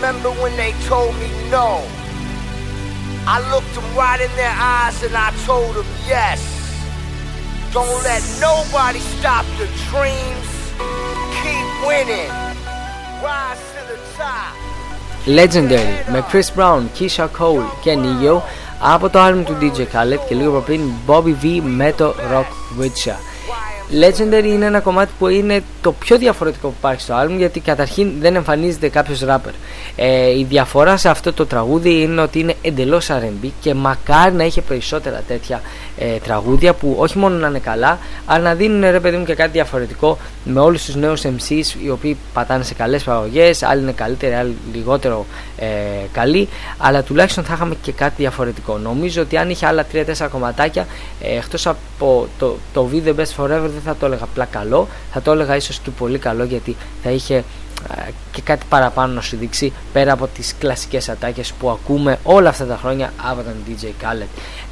[0.00, 1.84] remember when they told me no.
[3.26, 6.40] I looked them right in their eyes and I told them yes.
[7.74, 10.48] Don't let nobody stop your dreams.
[11.42, 12.32] Keep winning.
[13.22, 14.54] Rise to the top.
[15.26, 18.40] Legendary με Chris Brown, Keyshia Cole και Neo
[18.80, 23.29] από το album του DJ Khaled και λίγο πριν Bobby V με το Rock Witcher.
[23.92, 28.10] Legendary είναι ένα κομμάτι που είναι το πιο διαφορετικό που υπάρχει στο album γιατί καταρχήν
[28.20, 29.52] δεν εμφανίζεται κάποιος rapper.
[29.96, 34.44] Ε, η διαφορά σε αυτό το τραγούδι είναι ότι είναι εντελώς RB και μακάρι να
[34.44, 35.60] είχε περισσότερα τέτοια
[35.98, 39.34] ε, τραγούδια που όχι μόνο να είναι καλά, αλλά να δίνουν ρε παιδί μου και
[39.34, 43.92] κάτι διαφορετικό με όλους τους νέους MCs οι οποίοι πατάνε σε καλές παραγωγές, άλλοι είναι
[43.92, 45.26] καλύτεροι, άλλοι λιγότερο
[45.60, 45.66] ε,
[46.12, 46.48] καλοί,
[46.78, 48.78] αλλά τουλάχιστον θα είχαμε και κάτι διαφορετικό.
[48.78, 50.86] Νομίζω ότι αν είχε άλλα 3-4 κομματάκια,
[51.20, 54.88] ε, εκτός από το, το Be The Best Forever, δεν θα το έλεγα απλά καλό,
[55.12, 57.44] θα το έλεγα ίσως και πολύ καλό γιατί θα είχε
[57.88, 62.48] ε, και κάτι παραπάνω να σου δείξει πέρα από τις κλασικές ατάκες που ακούμε όλα
[62.48, 64.26] αυτά τα χρόνια από τον DJ Khaled.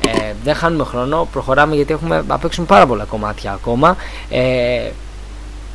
[0.06, 3.96] Ε, δεν χάνουμε χρόνο, προχωράμε γιατί έχουμε να παίξουμε πάρα πολλά κομμάτια ακόμα.
[4.30, 4.90] Ε,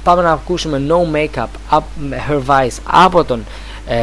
[0.04, 1.82] πάμε να ακούσουμε No Makeup up,
[2.30, 3.46] Her Vice από τον
[3.88, 3.98] ε,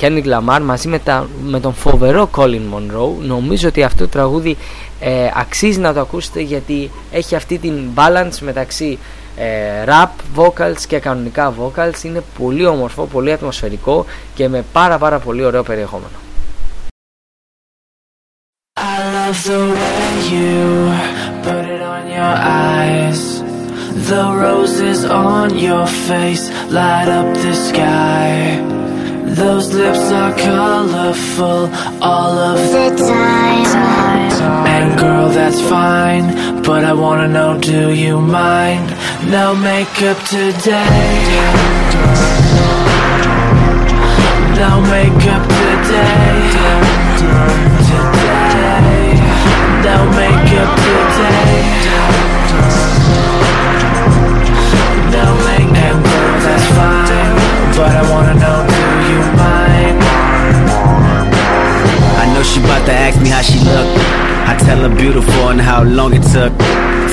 [0.00, 4.56] Kendrick Lamar μαζί με, τα, με τον φοβερό Colin Monroe νομίζω ότι αυτό το τραγούδι
[5.00, 8.98] ε, αξίζει να το ακούσετε γιατί έχει αυτή την balance μεταξύ
[9.36, 15.18] ε, rap vocals και κανονικά vocals είναι πολύ όμορφο, πολύ ατμοσφαιρικό και με πάρα πάρα
[15.18, 16.14] πολύ ωραίο περιεχόμενο
[18.78, 20.56] I love the way you
[21.46, 22.34] put it on your
[22.70, 23.40] eyes.
[24.10, 28.75] The roses on your face light up the sky.
[29.34, 31.68] Those lips are colorful
[32.00, 33.66] all of the time.
[34.66, 38.88] And girl, that's fine, but I wanna know, do you mind?
[39.30, 41.10] No makeup today.
[44.60, 46.36] No makeup today.
[47.90, 49.06] Today.
[49.86, 51.54] No makeup today.
[55.16, 57.32] No makeup, girl, that's fine,
[57.76, 58.55] but I wanna know,
[62.46, 63.88] she bout to ask me how she look.
[64.46, 66.52] I tell her beautiful and how long it took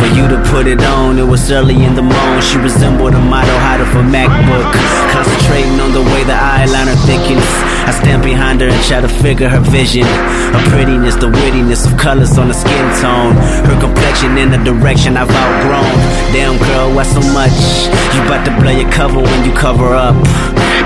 [0.04, 1.18] for you to put it on.
[1.18, 2.42] It was early in the morning.
[2.42, 4.72] She resembled a model hot of a MacBook.
[5.16, 7.48] Concentrating on the way the eyeliner thickens.
[7.88, 10.08] I stand behind her and try to figure her vision.
[10.56, 13.36] Her prettiness, the wittiness of colors on the skin tone.
[13.68, 15.96] Her complexion in the direction I've outgrown.
[16.36, 17.56] Damn girl, why so much?
[18.14, 20.16] You about to blow your cover when you cover up.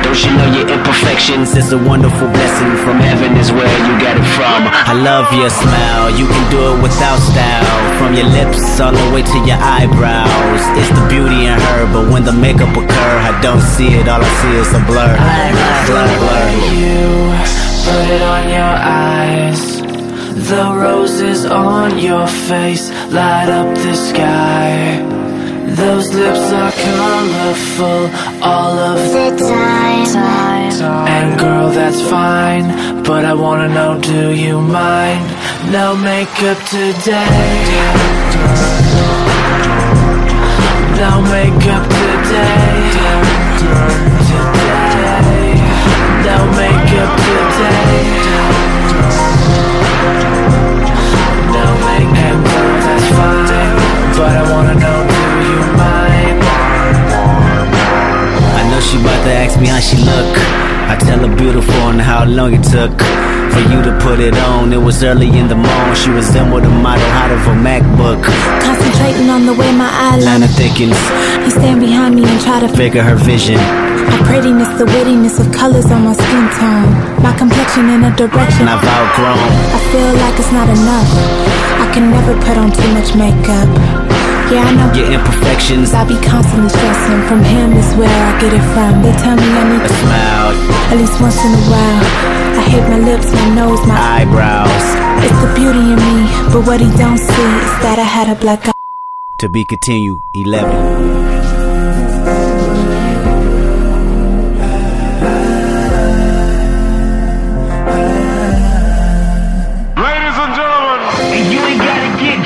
[0.04, 4.16] Don't you know your imperfections is a wonderful blessing from heaven is where you got
[4.16, 4.64] it from.
[4.70, 7.66] I love your smile, you can do it without style.
[8.00, 10.62] From your lips all the way to your eyebrows.
[10.80, 14.08] It's the beauty in her, but when the makeup occur, I don't see it.
[14.08, 15.14] All I see is a blur.
[15.88, 16.48] Blur, blur.
[16.84, 17.08] You
[17.88, 18.74] put it on your
[19.08, 19.82] eyes.
[20.50, 25.17] The roses on your face light up the sky.
[25.78, 28.10] Those lips are colorful
[28.42, 30.08] all of the time.
[31.08, 35.24] And girl, that's fine, but I wanna know, do you mind?
[35.72, 37.58] No makeup today.
[40.98, 42.78] No makeup today.
[44.32, 45.54] Today.
[46.28, 48.02] No makeup today.
[51.56, 53.74] No makeup, girl, that's fine,
[54.18, 54.97] but I wanna know,
[59.58, 60.34] ask me how she look.
[60.88, 62.94] I tell her beautiful and how long it took
[63.52, 64.72] for you to put it on.
[64.72, 65.96] It was early in the morning.
[65.96, 68.22] She was in resembled a model hot of a MacBook.
[68.62, 71.00] Concentrating on the way my eyeliner Liner thickens,
[71.44, 73.58] You stand behind me and try to figure her vision.
[73.58, 76.90] My prettiness, the wittiness of colors on my skin tone.
[77.24, 79.42] My complexion in a direction I've outgrown.
[79.74, 81.10] I feel like it's not enough.
[81.84, 84.17] I can never put on too much makeup.
[84.48, 85.94] Yeah, I know Your imperfections.
[85.94, 87.22] I be constantly stressing.
[87.28, 89.04] From him is where I get it from.
[89.04, 90.52] They tell me I need A smile,
[90.88, 92.04] at least once in a while.
[92.56, 94.86] I hate my lips, my nose, my eyebrows.
[95.28, 96.18] It's the beauty in me,
[96.54, 98.74] but what he don't see is that I had a black eye.
[99.40, 100.72] To be continued, 11.
[109.98, 111.00] Ladies and gentlemen,
[111.36, 112.38] and you ain't gotta get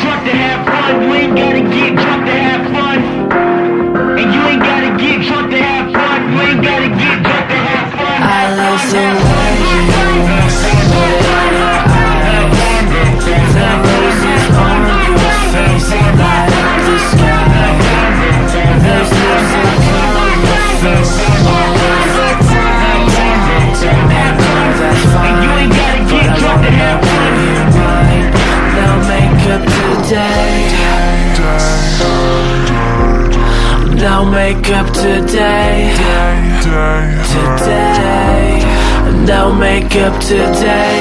[34.32, 35.94] make up today.
[37.60, 38.62] Today.
[39.26, 40.96] They'll make up today.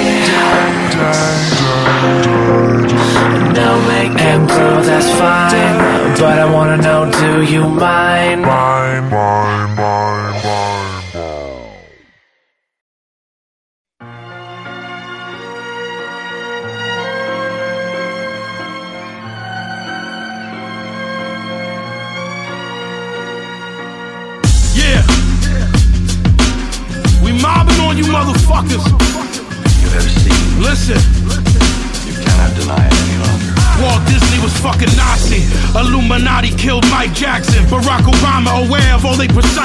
[3.54, 6.18] They'll make and girl, that's fine.
[6.18, 8.42] But I wanna know, do you mind?
[8.42, 10.09] Yeah.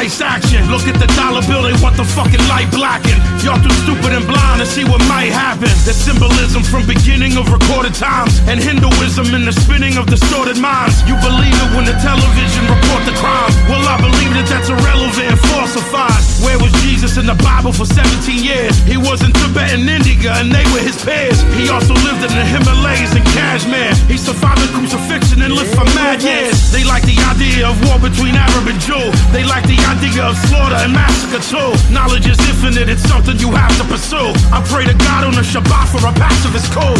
[0.05, 0.69] Precise action.
[0.69, 3.34] Look at the dollar bill, they want the fucking light blackened.
[3.45, 5.69] Y'all too stupid and blind to see what might happen.
[5.85, 8.41] The symbolism from beginning of recorded times.
[8.49, 11.05] And Hinduism in the spinning of distorted minds.
[11.05, 13.53] You believe it when the television report the crime.
[13.69, 16.25] Well, I believe that that's irrelevant and falsified.
[16.41, 18.73] Where was Jesus in the Bible for 17 years?
[18.89, 21.37] He was in Tibet and India, and they were his peers.
[21.53, 23.93] He also lived in the Himalayas and Kashmir.
[24.09, 26.73] He survived the crucifixion and lived for mad years.
[26.73, 29.05] They like the idea of war between Arab and Jew.
[29.29, 31.69] They like the idea of slaughter and massacre too.
[31.93, 34.31] Knowledge is infinite, it's something you have to pursue.
[34.51, 36.99] I pray to God on the Shabbat for a pacifist code.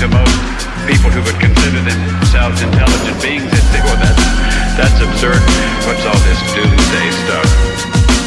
[0.00, 0.36] To most
[0.88, 4.24] people who would consider themselves intelligent beings, they say, well, that's,
[4.76, 5.40] that's absurd.
[5.86, 7.46] What's all this doomsday stuff?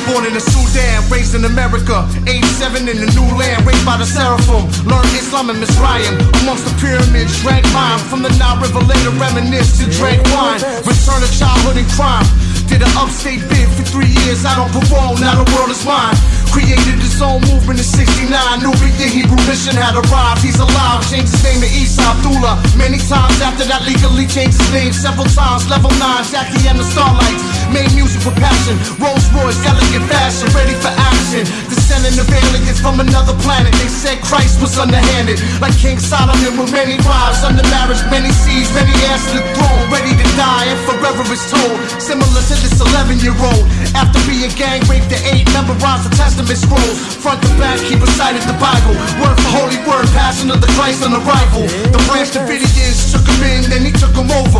[0.09, 2.03] Born in the Sudan, raised in America.
[2.27, 4.67] 87 in the new land, raised by the Seraphim.
[4.83, 6.11] Learned Islam and Mizraim.
[6.43, 7.99] Amongst the pyramids, drank mine.
[8.11, 10.59] From the Nile River, later reminisce to drank wine.
[10.83, 12.27] Return to childhood and crime.
[12.73, 16.17] Did an upstate bid for three years, out on parole, now the world is mine.
[16.53, 18.29] Created his own movement in 69.
[18.61, 20.45] Nubian Hebrew mission had arrived.
[20.45, 21.01] He's alive.
[21.09, 22.61] Changed his name to Isa Abdullah.
[22.77, 25.65] Many times after that, legally changed his name several times.
[25.65, 27.41] Level 9, Jackie and the Starlights.
[27.73, 28.77] Made music with passion.
[29.01, 31.41] Rolls Royce, elegant fashion, ready for action.
[31.73, 33.73] Descending of aliens from another planet.
[33.81, 35.41] They said Christ was underhanded.
[35.57, 37.41] Like King Solomon with many wives.
[37.41, 39.89] Under marriage, many seeds, many heirs to the throne.
[39.89, 41.81] Ready to die and forever is told.
[41.97, 43.65] Similar to this 11 year old.
[43.97, 46.99] After being gang raped at 8, memorized the Testament scrolls.
[47.23, 48.91] Front to back, he recited the Bible.
[49.23, 51.63] Word for holy word, passion of the Christ on arrival.
[51.95, 54.59] The branch Davidians took him in, then he took him over.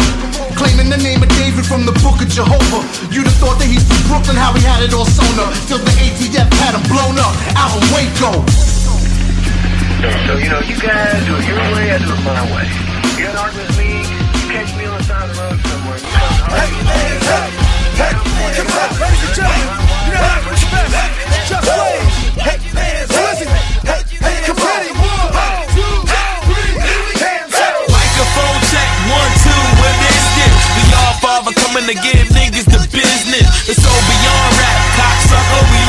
[0.56, 2.82] Claiming the name of David from the book of Jehovah.
[3.12, 5.52] You'd have thought that he's from Brooklyn, how he had it all sewn up.
[5.68, 8.32] Till the ATF had him blown up out in Waco.
[10.28, 12.68] So, you know, you guys do it your way, I do it my way.
[13.18, 15.60] You got an argument with me, you catch me on the side of the road
[15.68, 15.98] somewhere.
[15.98, 17.63] You come hey, hey, hey,
[17.98, 18.54] hey, come on.
[18.54, 18.70] Just.
[22.38, 22.64] Hey.
[27.94, 30.54] Microphone check, one, two, what is this?
[30.76, 30.84] We
[31.22, 33.48] father coming to give niggas the business.
[33.70, 35.82] It's beyond rap, cocksucker, we.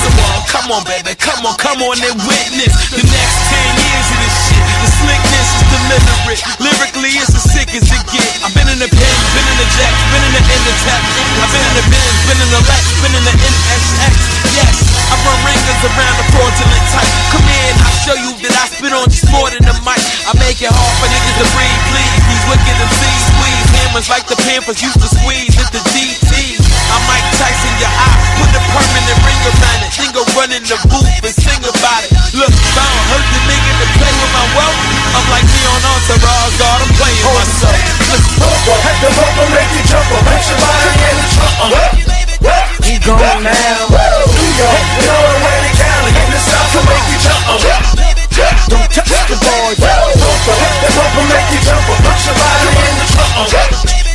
[0.00, 0.08] So
[0.48, 4.19] come on, baby, come on, come on and witness the next ten years
[5.90, 8.30] deliberate, lyrically it's as sick as it get.
[8.46, 11.02] I've been in the pen, been in the jack, been in the in the tap.
[11.42, 14.14] I've been in the Benz, been in the Lex, been in the NSX.
[14.54, 14.76] Yes,
[15.10, 17.10] I run ringers around the fraudulent type.
[17.34, 20.02] Come in, I'll show you that I spit on just more than a mic.
[20.26, 22.22] I make it hard for niggas to breathe, please.
[22.22, 26.59] These wicked MCs squeeze hammers like the Pampers used to squeeze at the DT.
[26.90, 29.90] I'm Mike Tyson, your eye, put a permanent ring around it.
[29.94, 32.10] Think of running the booth and sing about it.
[32.34, 34.78] Look, if I don't hurt the nigga to play with my wealth,
[35.14, 37.78] I'm like me on Entourage, God, I'm playing myself.
[38.10, 38.34] Listen,
[38.70, 41.56] Head to bumper, make you jump up, put your body in the trunk.
[41.62, 42.10] Uh-huh.
[42.86, 43.86] He gone now.
[44.34, 47.42] New York, and all the way to Cali, in the South to make you jump.
[48.66, 52.70] Don't touch the boy, bumper, hit the bumper, make you jump up, put your body
[52.82, 54.09] in the trunk.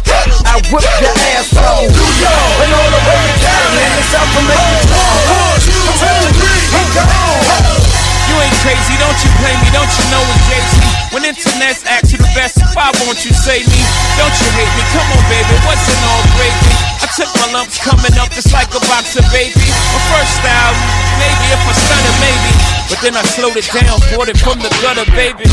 [0.48, 4.04] I whip your ass from New York, and all the way to Cali, in the
[4.10, 5.60] South to make you jump up.
[6.04, 7.86] One, two, three, come on.
[8.26, 10.76] You ain't crazy, don't you blame me, don't you know it's Jay-Z
[11.14, 13.82] When internet's ask you the best, why won't you say me?
[14.18, 16.74] Don't you hate me, come on baby, what's in all gravy?
[17.00, 20.76] I took my lumps coming up just like a box of baby My first style,
[21.22, 24.70] maybe if I stunner maybe But then I slowed it down, bought it from the
[24.78, 25.50] gutter baby.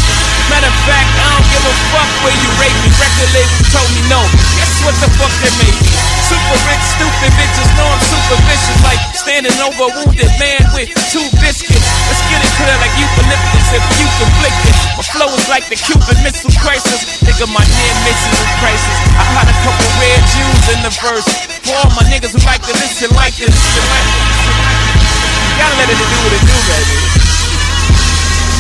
[0.53, 2.93] Matter of fact, I don't give a fuck where you rate me.
[3.01, 4.21] Record label told me no,
[4.61, 5.93] guess what the fuck they made me?
[6.29, 10.93] Super rich, stupid bitches know I'm super vicious Like standing over a wounded man with
[11.09, 11.89] two biscuits.
[12.09, 14.77] Let's get it clear like eucalyptus if you conflict it.
[15.01, 17.01] My flow is like the Cuban Missile Crisis.
[17.25, 18.97] Nigga, my near misses is crisis.
[19.17, 21.29] I had a couple rare Jews in the verse.
[21.65, 23.57] For all my niggas who like to listen like this
[25.57, 27.22] Gotta let it do what it do, baby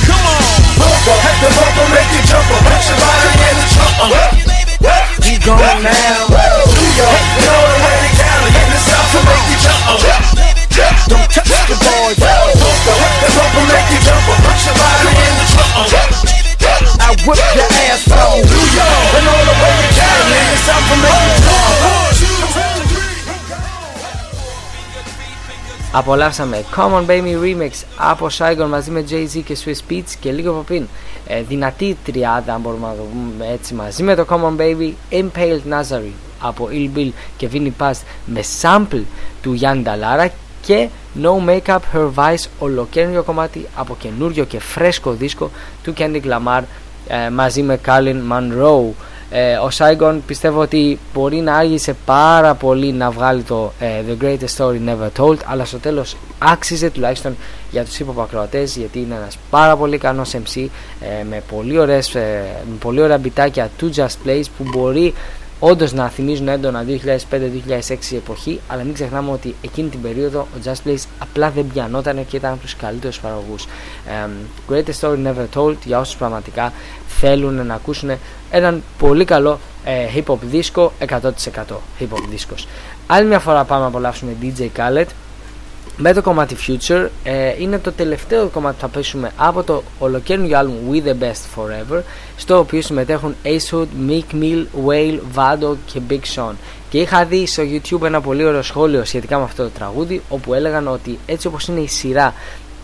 [0.06, 0.42] Come on.
[0.78, 2.46] Bumper, hit the bumper, make you jump.
[2.48, 4.14] Put your body in the trunk.
[5.22, 6.26] We going now.
[6.28, 8.50] New York, you know the way to Cali.
[8.52, 9.82] In the South to make you jump.
[11.08, 14.22] Don't touch the boys, Bumper, hit the bumper, make you jump.
[14.26, 15.92] Put your body in the trunk.
[17.02, 20.38] I whip your ass off, New York and all the way to Cali.
[20.38, 22.71] In the South to make you jump up.
[25.94, 30.60] Απολαύσαμε Common Baby Remix από Saigon μαζί με Jay-Z και Swiss Beats και λίγο από
[30.60, 30.86] πριν.
[31.26, 35.60] Ε, δυνατή τριάδα αν μπορούμε να το πούμε έτσι μαζί με το Common Baby Impaled
[35.70, 37.92] Nazari από Ill Bill και Vinny Paz
[38.26, 39.02] με sample
[39.42, 40.30] του Γιάννη Νταλάρα
[40.62, 40.88] και
[41.22, 45.50] No Makeup Her Vice ολοκαίριο κομμάτι από καινούριο και φρέσκο δίσκο
[45.82, 46.62] του Kendrick Lamar
[47.06, 48.92] ε, μαζί με Carlin Monroe
[49.34, 54.24] ε, ο Saigon πιστεύω ότι μπορεί να άργησε πάρα πολύ να βγάλει το ε, The
[54.24, 57.36] Greatest Story Never Told αλλά στο τέλος άξιζε τουλάχιστον
[57.70, 60.66] για τους hip ακροατές γιατί είναι ένας πάρα πολύ ικανός MC
[61.00, 65.14] ε, με, πολύ ωραίες, ε, με πολύ ωραία μπιτάκια του Just Plays που μπορεί
[65.64, 70.88] όντως να θυμίζουν έντονα 2005-2006 εποχή, αλλά μην ξεχνάμε ότι εκείνη την περίοδο ο Just
[70.88, 73.66] Blaze απλά δεν πιανόταν και ήταν από τους καλύτερους παραγωγούς.
[73.66, 76.72] Um, Greatest Story Never Told για όσους πραγματικά
[77.06, 78.10] θέλουν να ακούσουν
[78.50, 81.20] έναν πολύ καλό ε, hip hop δίσκο, 100%
[81.98, 82.68] hip hop δίσκος.
[83.06, 85.06] Άλλη μια φορά πάμε να απολαύσουμε DJ Khaled
[86.04, 90.58] με το κομμάτι Future ε, είναι το τελευταίο κομμάτι που θα πέσουμε από το ολοκαίρινο
[90.58, 92.00] άλμπουμ We The Best Forever
[92.36, 96.52] στο οποίο συμμετέχουν Ace Hood, Meek Mill, Whale, Vado και Big Sean.
[96.90, 100.54] Και είχα δει στο YouTube ένα πολύ ωραίο σχόλιο σχετικά με αυτό το τραγούδι όπου
[100.54, 102.34] έλεγαν ότι έτσι όπως είναι η σειρά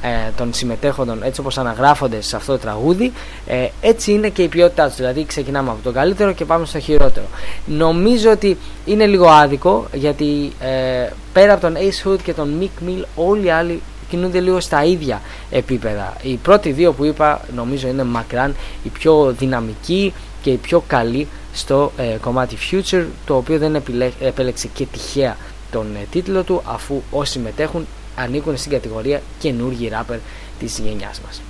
[0.02, 3.12] ε, των συμμετέχοντων έτσι όπως αναγράφονται σε αυτό το τραγούδι
[3.46, 4.96] ε, έτσι είναι και η ποιότητά τους.
[4.96, 7.26] Δηλαδή ξεκινάμε από το καλύτερο και πάμε στο χειρότερο.
[7.66, 12.88] Νομίζω ότι είναι λίγο άδικο γιατί ε, πέρα από τον Ace Hood και τον Mick
[12.88, 15.20] Mill όλοι οι άλλοι κινούνται λίγο στα ίδια
[15.50, 16.16] επίπεδα.
[16.22, 18.54] Οι πρώτοι δύο που είπα νομίζω είναι μακράν
[18.84, 20.12] οι πιο δυναμικοί
[20.42, 25.36] και οι πιο καλοί στο ε, κομμάτι Future το οποίο δεν επιλέ, επέλεξε και τυχαία
[25.70, 27.86] τον ε, τίτλο του αφού όσοι συμμετέχουν
[28.18, 30.18] ανήκουν στην κατηγορία καινούργιοι ράπερ
[30.58, 31.40] της γενιάς μας.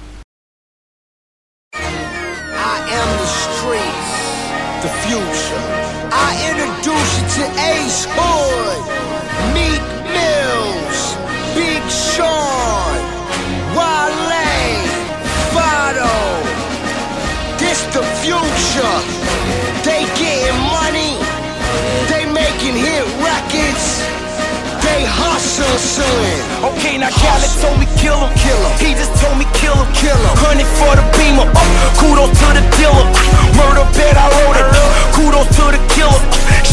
[25.39, 26.67] Hustle, son.
[26.67, 28.75] Okay, now Khaled told me kill him, kill him.
[28.83, 30.35] He just told me kill him, kill him.
[30.43, 31.63] Hundred for the beamer, uh,
[31.95, 33.07] kudos to the dealer.
[33.55, 34.67] Murder bet I wrote it,
[35.15, 36.19] kudos to the killer.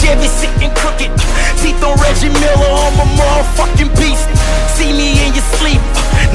[0.06, 1.10] Chevy sitting crooked,
[1.58, 4.30] teeth on Reggie Miller, I'm a motherfucking beast.
[4.78, 5.82] See me in your sleep,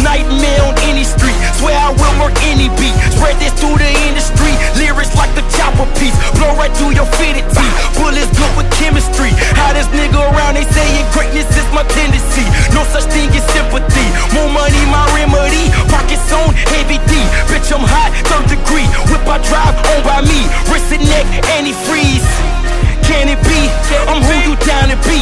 [0.03, 1.39] nightmare on any street.
[1.55, 2.91] Swear I will work any beat.
[3.15, 6.19] Spread this through the industry, lyrics like the chopper piece.
[6.35, 7.75] Blow right through your fitted teeth.
[7.95, 9.31] Bullets good with chemistry.
[9.55, 12.43] How this nigga around, they saying greatness is my tendency.
[12.75, 14.07] No such thing as sympathy.
[14.35, 15.71] More money, my remedy.
[15.87, 17.23] Pockets on heavy D.
[17.47, 18.91] Bitch, I'm hot, third degree.
[19.15, 20.43] Whip I drive, owned by me.
[20.67, 21.23] Wrist and neck,
[21.55, 22.27] anti-freeze.
[23.11, 23.67] Can it be?
[24.07, 25.19] I'm who you down to be.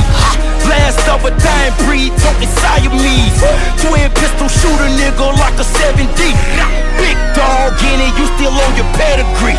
[0.61, 3.41] Blast of a dying breed, talking Siamese.
[3.81, 6.21] Twin pistol shooter nigga like a 7D.
[7.01, 9.57] Big dog in it, you still on your pedigree.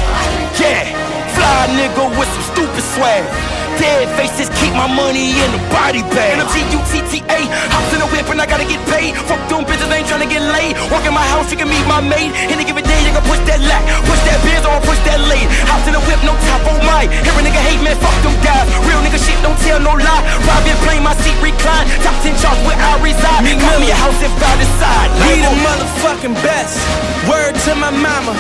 [0.62, 0.94] Yeah,
[1.34, 3.59] fly nigga with some stupid swag.
[3.80, 6.36] Dead faces keep my money in the body bag.
[6.36, 7.40] And I'm G-U-T-T-A,
[7.72, 9.16] hops in the whip and I gotta get paid.
[9.24, 10.76] Fuck them bitches, ain't tryna get laid.
[10.92, 12.36] Walk in my house, you can meet my maid.
[12.52, 15.48] Any given day, you can push that lack, push that biz or push that late.
[15.72, 17.08] Hops in the whip, no top on my.
[17.08, 18.68] Hear a nigga hate, man, fuck them guys.
[18.84, 20.24] Real nigga shit, don't tell no lie.
[20.44, 21.88] Private plane, my seat recline.
[22.04, 23.48] Top 10 charts where I reside.
[23.64, 25.08] Call me a house if I decide.
[25.24, 26.76] We the motherfucking best.
[27.32, 28.36] Word to my mama.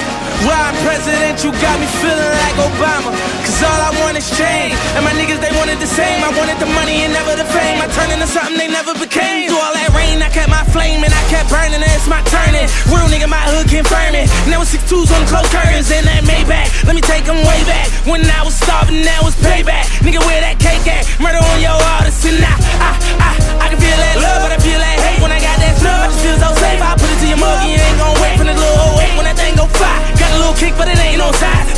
[0.48, 3.12] I'm president, you got me feeling like Obama.
[3.44, 4.72] Cause all I want is change.
[4.96, 6.24] And my niggas, they wanted the same.
[6.24, 7.82] I wanted the money and never the fame.
[7.84, 9.52] I turned into something they never became.
[9.52, 11.84] Through all that rain, I kept my flame and I kept burning.
[11.84, 12.72] And it's my turning.
[12.88, 14.32] Real nigga, my hood confirming.
[14.48, 16.88] Now it's six twos on the close curtains and that Maybach.
[16.88, 17.92] Let me take them way back.
[18.08, 19.92] When I was starving, that was payback.
[20.06, 21.04] Nigga, where that cake at?
[21.20, 24.60] Murder on your artist and I, I, I, I can feel that love, but I
[24.64, 25.20] feel that hate.
[25.20, 26.80] When I got that stuff, I just feel so safe.
[26.80, 29.26] I put it to your mug, you ain't gon' wait for the little 08 when
[29.28, 30.09] that thing go fly.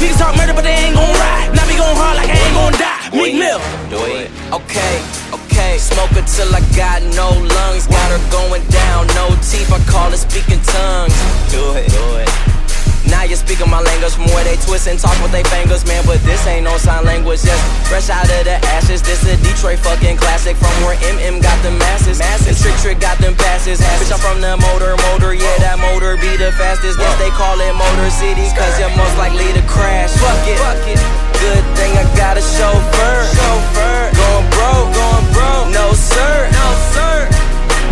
[0.01, 1.53] Niggas talk murder, but they ain't gon' ride.
[1.53, 3.13] Now me gon' hard like I ain't gon' die.
[3.13, 3.61] Meek Mill.
[3.93, 4.31] Do it.
[4.49, 4.97] Okay,
[5.29, 5.77] okay.
[5.77, 7.85] Smoke until I got no lungs.
[7.85, 9.71] Got her going down, no teeth.
[9.71, 11.13] I call it speaking tongues.
[11.53, 11.85] Do it.
[11.93, 12.60] Do it.
[13.11, 16.01] Now you're speaking my language from where They twist and talk with they fingers, man.
[16.07, 17.43] But this ain't no sign language.
[17.43, 17.61] Just
[17.91, 19.03] fresh out of the ashes.
[19.03, 22.23] This a Detroit fucking classic from where MM got the masses.
[22.23, 23.83] And Trick Trick got them passes.
[23.99, 25.35] Bitch, I'm from the motor, motor.
[25.35, 26.97] Yeah, that motor be the fastest.
[26.97, 30.15] Guess they call it Motor City, cause you're most likely to crash.
[30.15, 30.57] Fuck it.
[30.57, 30.99] Fuck it.
[31.35, 33.17] Good thing I got a chauffeur.
[33.35, 34.01] Chauffeur.
[34.15, 35.67] Going broke, going broke.
[35.75, 36.47] No sir.
[36.55, 37.27] No sir.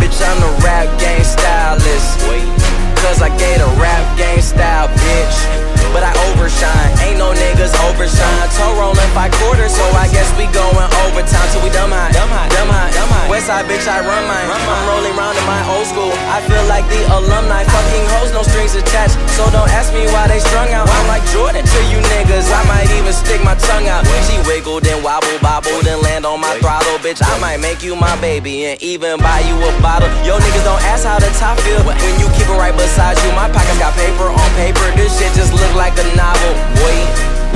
[0.00, 2.79] Bitch, I'm the rap game stylist.
[3.02, 5.69] Cause I gave a rap game style, bitch.
[5.94, 8.48] But I overshine, ain't no niggas overshine.
[8.58, 12.10] Toe rolling five quarters, so I guess we going overtime till we dumb high.
[12.10, 13.30] Dumb high, dumb high, dumb high.
[13.30, 14.48] West side why, bitch, I run mine.
[14.48, 16.12] I'm rolling round in my old school.
[16.32, 17.64] I feel like the alumni.
[17.64, 19.20] Fucking hoes, no strings attached.
[19.36, 20.88] So don't ask me why they strung out.
[20.88, 22.48] I'm like Jordan to you niggas.
[22.48, 24.06] I might even stick my tongue out.
[24.24, 27.20] She wiggled and wobble, bobbled and land on my throttle, bitch.
[27.20, 30.08] I might make you my baby and even buy you a bottle.
[30.24, 33.30] Yo, niggas don't ask how the top feel when you keep it right beside you.
[33.36, 34.84] My pockets got paper on paper.
[34.96, 36.52] This shit just look like a novel.
[36.84, 37.08] Wait.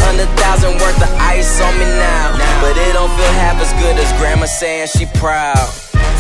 [0.05, 2.37] Hundred thousand worth of ice on me now.
[2.61, 5.69] But it don't feel half as good as grandma saying she proud.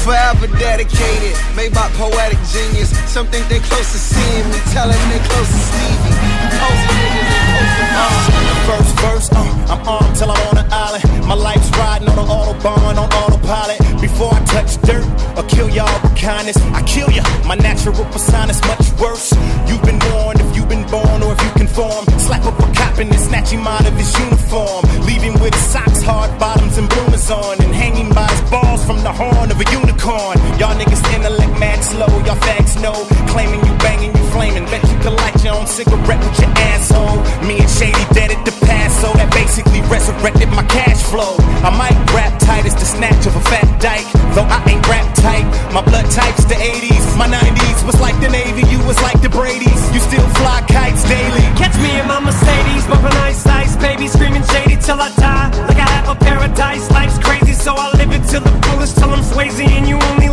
[0.05, 2.93] Forever dedicated, made by poetic genius.
[3.09, 6.12] Some think they close to seeing me, telling they close to Stevie.
[6.45, 10.69] You posing niggas, they posting Uh, first verse, uh, I'm armed till I'm on an
[10.73, 11.05] island.
[11.27, 13.79] My life's riding on an autobahn, on autopilot.
[14.01, 15.07] Before I touch dirt
[15.39, 17.23] or kill y'all with kindness, I kill ya.
[17.47, 19.33] My natural persona's much worse.
[19.69, 22.05] You've been warned if you've been born or if you conform.
[22.18, 24.84] Slap up a cop and then snatch him out of his uniform.
[25.06, 27.60] Leave him with socks, hard bottoms, and bloomers on.
[27.62, 30.38] And hanging by his balls from the horn of a unicorn.
[30.59, 32.94] Y'all niggas intellect mad slow, y'all fags know.
[33.32, 34.66] Claiming you banging, you flaming.
[34.66, 37.23] Bet you could light your own cigarette with your asshole.
[37.47, 41.39] Me and Shady dead at the past, so that basically resurrected my cash flow.
[41.62, 45.06] I might rap tight as the snatch of a fat dyke, though I ain't rap
[45.15, 45.47] tight.
[45.70, 49.31] My blood type's the 80s, my 90s was like the Navy, you was like the
[49.31, 49.82] Brady's.
[49.94, 51.47] You still fly kites daily.
[51.55, 55.48] Catch me in my Mercedes, bumping ice ice, baby, screaming shady till I die.
[55.70, 59.11] Like I have a paradise, life's crazy, so I live it till the fullest, till
[59.15, 60.23] I'm Swayze, and you only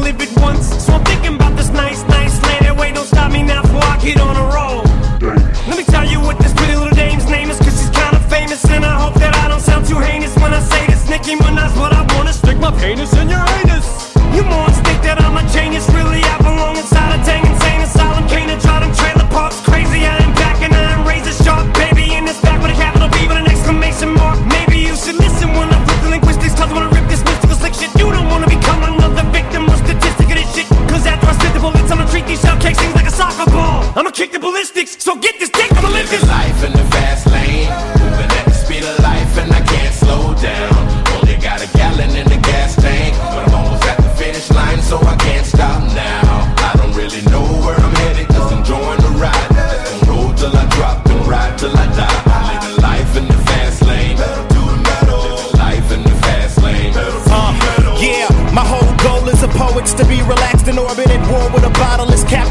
[4.02, 4.82] on a roll.
[5.70, 8.66] Let me tell you what this pretty little dame's name is, cause she's kinda famous,
[8.66, 11.08] and I hope that I don't sound too heinous when I say this.
[11.08, 13.86] Nicki Minaj, what I wanna stick my penis in your anus.
[14.34, 18.28] You morons think that I'm a genius, really I belong inside a dang insane asylum.
[18.28, 20.02] Can't draw them trailer parks crazy.
[20.10, 22.16] I am back and I am razor sharp, baby.
[22.18, 24.42] In this back with a capital B with an exclamation mark.
[24.50, 27.56] Maybe you should listen when I flip the linguistics, cause I wanna rip this mystical
[27.56, 27.94] slick shit.
[28.02, 30.68] You don't wanna become another victim or statistic of this shit.
[30.90, 33.01] Cause after I spit the bullets, I'ma treat these shell casings
[33.94, 36.61] I'ma kick the ballistics, so get this dick, I'ma live this life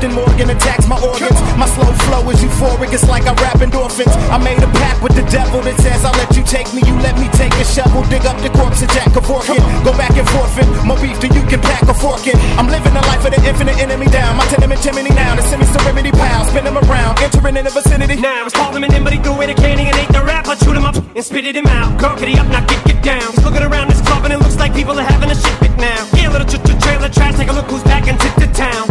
[0.00, 1.36] Captain Morgan attacks my organs.
[1.60, 4.08] My slow flow is euphoric, it's like I rap endorphins.
[4.32, 6.96] I made a pact with the devil that says I'll let you take me, you
[7.04, 9.60] let me take a shovel, dig up the corpse of Jack Kevorkian.
[9.84, 12.32] Go back and forfeit, more beef than you can pack a fork in.
[12.56, 14.40] I'm living the life of the infinite enemy down.
[14.40, 18.16] My tenement chimney now, the semi serenity pal, spin them around, entering in the vicinity.
[18.16, 20.24] Now it's called him an in, but he threw away the candy and ate the
[20.24, 20.48] rap.
[20.48, 22.00] I chewed him up and spitted him out.
[22.00, 23.36] Get up, now get, get down.
[23.36, 25.76] He's looking around this club and it looks like people are having a shit fit
[25.76, 26.08] now.
[26.16, 26.48] Yeah, little
[26.80, 28.89] trailer trash, take a look who's back into the town.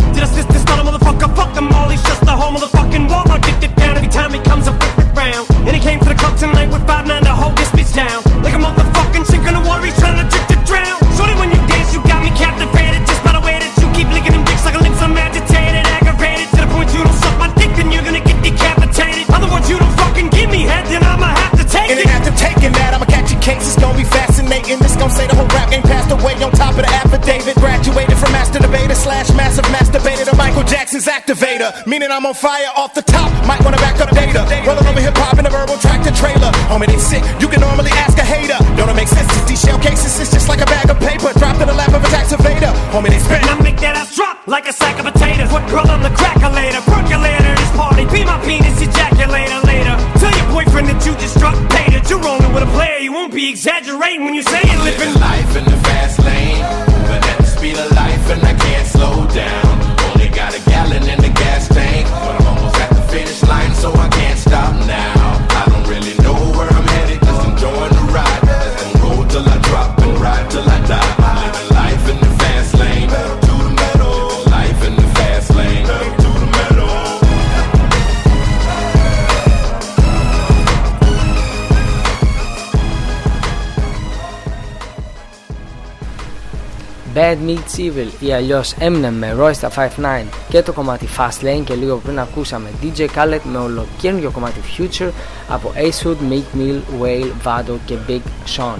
[7.99, 8.23] Down.
[8.39, 10.95] Like a motherfucking sink in the water, he's trying to trick to drown.
[11.19, 13.03] Shorty, when you dance, you got me captivated.
[13.03, 15.83] Just by the way that you keep licking them dicks like a lips, I'm agitated,
[15.99, 16.47] aggravated.
[16.55, 19.27] To the point you don't suck my dick, then you're gonna get decapitated.
[19.35, 21.91] Other words, you don't fucking give me head, then I'ma have to take it.
[21.91, 22.07] And it.
[22.07, 23.67] then after taking that, I'ma catch a case.
[23.67, 24.79] It's gonna be fascinating.
[24.79, 27.59] This gonna say the whole rap game passed away on top of the affidavit.
[27.59, 31.75] Graduated from master debater slash massive masturbator to Michael Jackson's activator.
[31.83, 33.27] Meaning I'm on fire off the top.
[33.43, 34.47] Might wanna back up data.
[34.63, 36.51] Rolling over hip hop in a verbal tractor trailer.
[36.71, 37.23] Homie, they sick.
[37.41, 37.48] You
[54.29, 54.68] when you say
[87.29, 91.73] Bad Meets Evil ή αλλιώς Eminem με Roysta 59 και το κομμάτι Fast Lane και
[91.73, 95.09] λίγο πριν ακούσαμε DJ Khaled με ολοκαίρινο κομμάτι Future
[95.47, 98.21] από Ace Hood, Meek Mill, Whale, Vado και Big
[98.57, 98.77] Sean.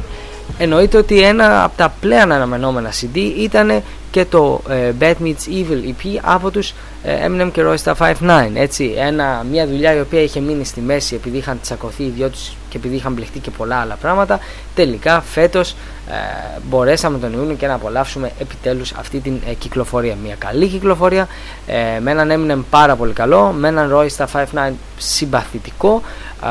[0.58, 5.88] Εννοείται ότι ένα από τα πλέον αναμενόμενα CD ήταν και το ε, Bad Meets Evil
[5.88, 6.74] EP από τους
[7.04, 11.16] ε, Eminem και Royce 5-9 έτσι, ένα, μια δουλειά η οποία είχε μείνει στη μέση
[11.16, 14.40] επειδή είχαν τσακωθεί οι δυο τους και επειδή είχαν μπλεχτεί και πολλά άλλα πράγματα
[14.76, 15.76] τελικά φέτος
[16.10, 20.16] ε, μπορέσαμε τον Ιούνιο και να απολαύσουμε επιτέλους αυτή την ε, κυκλοφορία.
[20.24, 21.28] Μια καλή κυκλοφορία.
[21.68, 26.02] Ε, με έναν Eminem πάρα πολύ καλό με έναν Royce 5-9 συμπαθητικό
[26.40, 26.50] α,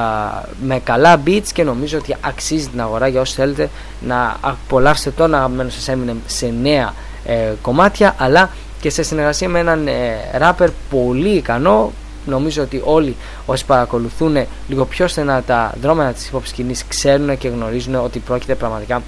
[0.62, 3.68] με καλά beats και νομίζω ότι αξίζει την αγορά για όσοι θέλετε
[4.01, 6.94] να απολαύσετε τον αγαπημένο σας Eminem σε νέα
[7.24, 9.93] ε, κομμάτια αλλά και σε συνεργασία με έναν ε,
[10.40, 11.93] rapper πολύ ικανό.
[12.26, 13.16] Νομίζω ότι όλοι
[13.47, 14.36] όσοι παρακολουθούν
[14.68, 19.02] λίγο πιο στενά τα δρόμενα της hip hop σκηνής ξέρουν και γνωρίζουν ότι πρόκειται πραγματικά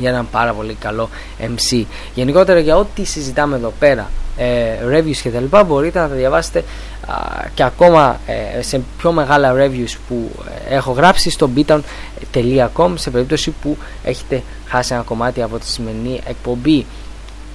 [0.00, 1.08] για έναν πάρα πολύ καλό
[1.40, 1.84] MC.
[2.14, 6.64] Γενικότερα για ό,τι συζητάμε εδώ πέρα, ε, reviews και τα λοιπά, μπορείτε να τα διαβάσετε
[7.06, 7.14] α,
[7.54, 10.30] και ακόμα ε, σε πιο μεγάλα reviews που
[10.68, 16.20] ε, έχω γράψει στο beaton.com σε περίπτωση που έχετε χάσει ένα κομμάτι από τη σημερινή
[16.26, 16.86] εκπομπή.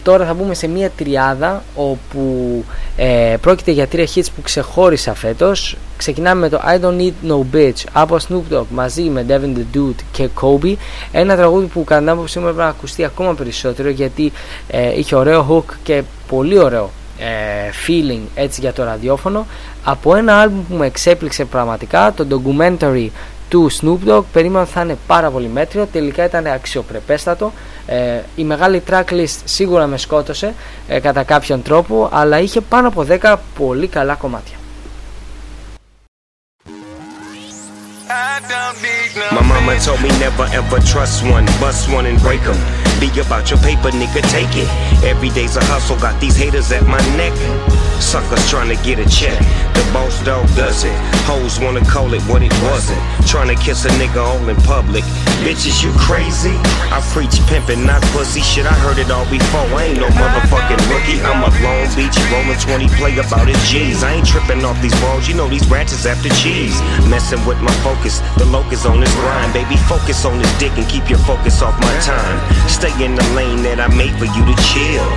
[0.06, 2.64] Τώρα θα μπούμε σε μια τριάδα όπου
[2.98, 5.78] ε, πρόκειται για τρία hits που ξεχώρισα φέτος.
[5.98, 9.78] Ξεκινάμε με το I Don't Need No Bitch από Snoop Dogg μαζί με Devin the
[9.78, 10.76] Dude και Kobe.
[11.12, 14.32] Ένα τραγούδι που κατά την άποψή μου έπρεπε να ακουστεί ακόμα περισσότερο γιατί
[14.68, 19.46] ε, είχε ωραίο hook και πολύ ωραίο ε, feeling έτσι για το ραδιόφωνο
[19.84, 23.08] από ένα άλμπουμ που με εξέπληξε πραγματικά το documentary
[23.50, 25.88] του Snoop Dogg περίμενα ότι θα είναι πάρα πολύ μέτριο.
[25.92, 27.52] Τελικά ήταν αξιοπρεπέστατο.
[27.86, 30.54] Ε, η μεγάλη tracklist σίγουρα με σκότωσε
[30.88, 34.56] ε, κατά κάποιον τρόπο αλλά είχε πάνω από 10 πολύ καλά κομμάτια.
[39.32, 42.85] My mama told me never ever trust one, bust one and break 'em.
[43.00, 44.68] Be about your paper, nigga, take it.
[45.04, 47.34] Every day's a hustle, got these haters at my neck.
[48.00, 49.40] Suckers trying to get a check.
[49.74, 50.96] The boss dog does it.
[51.24, 53.00] Hoes wanna call it what it wasn't.
[53.28, 55.04] Trying to kiss a nigga all in public.
[55.48, 56.52] Bitches, you crazy?
[56.92, 58.42] I preach pimpin', not pussy.
[58.42, 59.64] Shit, I heard it all before.
[59.80, 61.24] I ain't no motherfucking rookie.
[61.24, 64.04] I'm a Long Beach rolling 20 play about his G's.
[64.04, 65.28] I ain't tripping off these walls.
[65.28, 66.76] You know these rats is after cheese.
[67.08, 68.20] Messing with my focus.
[68.38, 69.54] The locus on this grind.
[69.54, 72.38] Baby, focus on this dick and keep your focus off my time.
[72.68, 75.08] Stay in the lane that I made for you to chill.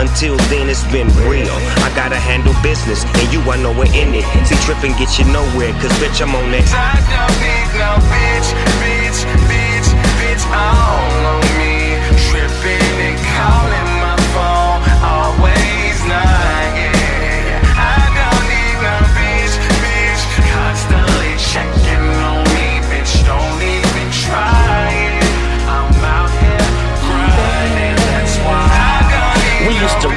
[0.00, 1.52] Until then, it's been real.
[1.84, 4.24] I gotta handle business, and you, I know we're in it.
[4.48, 6.64] See, tripping get you nowhere, cause bitch, I'm on that.
[6.64, 7.68] Need
[8.08, 8.48] bitch,
[8.80, 12.00] bitch, bitch, bitch on me.
[12.32, 16.37] Tripping and calling my phone, always not,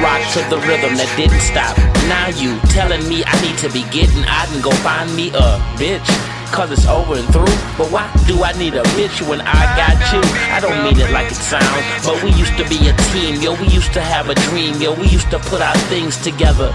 [0.02, 1.78] rock to the rhythm that didn't stop.
[2.10, 5.62] Now you telling me I need to be getting out and go find me a
[5.78, 6.04] bitch.
[6.50, 7.56] Cause it's over and through.
[7.80, 10.20] But why do I need a bitch when I got you?
[10.52, 11.86] I don't mean it like it sounds.
[12.04, 13.56] But we used to be a team, yo.
[13.56, 14.92] We used to have a dream, yo.
[14.92, 16.68] We used to put our things together.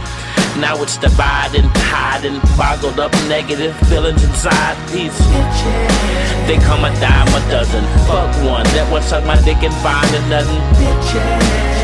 [0.58, 4.74] Now it's dividing, hiding, boggled up negative feelings inside.
[4.90, 6.48] These bitches.
[6.48, 7.86] they come a dime a dozen.
[8.10, 11.77] Fuck one that would suck my dick and find nothing.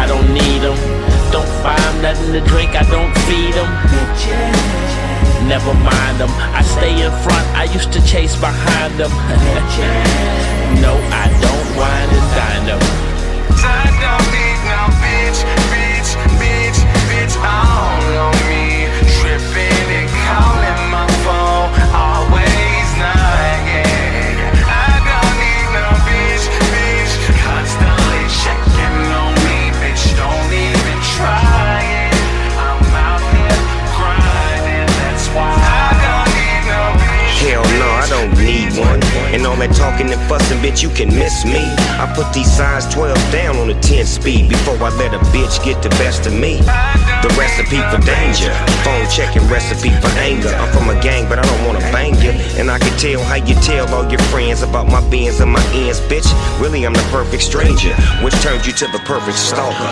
[0.00, 0.78] I don't need them.
[1.32, 2.70] Don't 'em nothing to drink.
[2.74, 3.70] I don't feed them.
[5.48, 6.30] Never mind them.
[6.58, 7.46] I stay in front.
[7.62, 9.10] I used to chase behind them.
[10.84, 10.92] no,
[11.22, 12.82] I don't whine and dine them.
[13.80, 15.40] I don't need no bitch,
[15.72, 16.10] bitch,
[16.40, 17.97] bitch, bitch all
[39.48, 41.64] all that talking and fussing, bitch, you can miss me.
[41.96, 45.64] I put these size 12 down on a 10 speed before I let a bitch
[45.64, 46.60] get the best of me.
[47.24, 48.52] The recipe for danger,
[48.84, 50.52] phone checking recipe for anger.
[50.52, 52.30] I'm from a gang, but I don't wanna bang you.
[52.60, 55.64] And I can tell how you tell all your friends about my beings and my
[55.72, 56.28] ends, bitch.
[56.60, 59.88] Really, I'm the perfect stranger, which turned you to the perfect stalker.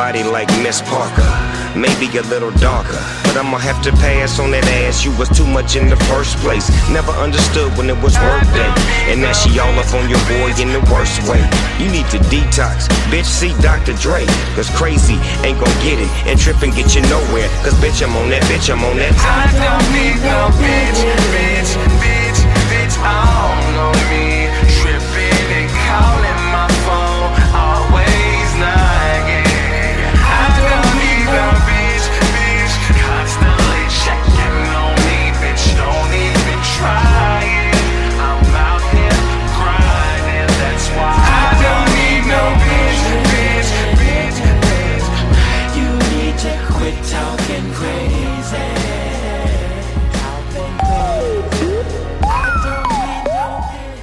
[0.00, 1.28] Body like Miss Parker,
[1.76, 2.98] maybe a little darker.
[3.28, 5.04] But I'ma have to pass on that ass.
[5.04, 6.70] You was too much in the first place.
[6.88, 8.77] Never understood when it was worth it.
[9.08, 11.40] And now she all up on your boy in the worst way.
[11.78, 13.26] You need to detox, bitch.
[13.26, 13.94] See Dr.
[13.94, 16.10] Dre, cause crazy ain't gon' get it.
[16.26, 19.14] And tripping get you nowhere, cause bitch, I'm on that, bitch, I'm on that.
[19.24, 21.00] I don't need no bitch,
[21.32, 21.72] bitch,
[22.02, 24.48] bitch, bitch all on me.
[24.80, 25.47] Tripping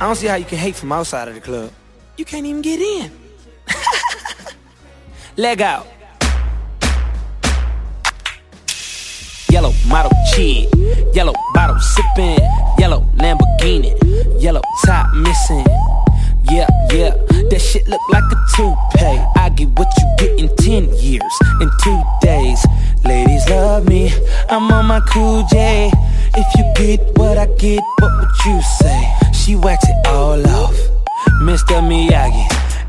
[0.06, 1.72] I don't see how you can hate from outside of the club.
[2.16, 3.12] You can't even get in.
[5.36, 5.88] Leg out.
[9.50, 10.70] Yellow model cheat,
[11.12, 12.38] yellow bottle sipping,
[12.78, 13.98] yellow Lamborghini,
[14.40, 15.66] yellow top missing.
[16.52, 17.16] Yeah, yeah,
[17.50, 19.26] that shit look like a toupee.
[19.38, 22.64] I get what you get in 10 years, in two days.
[23.04, 24.14] Ladies love me,
[24.52, 25.92] I'm on my cool J.
[26.36, 29.25] If you get what I get, what would you say?
[29.46, 30.74] She waxed it all off,
[31.44, 31.78] Mr.
[31.78, 32.48] Miyagi.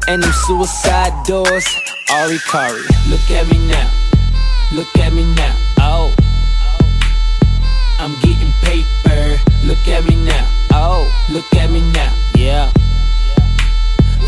[0.09, 1.67] And them suicide doors,
[2.11, 2.81] Ari Kari.
[3.11, 3.91] Look at me now,
[4.73, 6.15] look at me now, oh.
[7.99, 9.37] I'm getting paper.
[9.65, 10.49] Look at me now.
[10.73, 12.15] Oh, look at me now.
[12.35, 12.71] Yeah.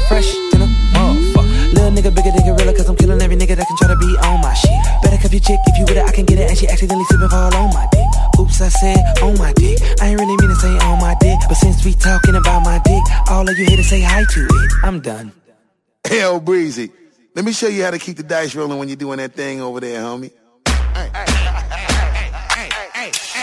[0.08, 0.34] Fresh
[1.88, 4.12] Little nigga bigger than gorilla, cause I'm killing every nigga that can try to be
[4.20, 4.76] on my shit.
[5.02, 6.50] Better cuff your chick if you with it, I can get it.
[6.50, 8.04] And she accidentally slip and fall on my dick.
[8.38, 9.78] Oops, I said on my dick.
[9.98, 11.38] I ain't really mean to say on my dick.
[11.48, 14.40] But since we talking about my dick, all of you here to say hi to
[14.44, 14.72] it.
[14.82, 15.32] I'm done.
[16.04, 16.92] Hell, Breezy.
[17.34, 19.62] Let me show you how to keep the dice rolling when you're doing that thing
[19.62, 20.30] over there, homie.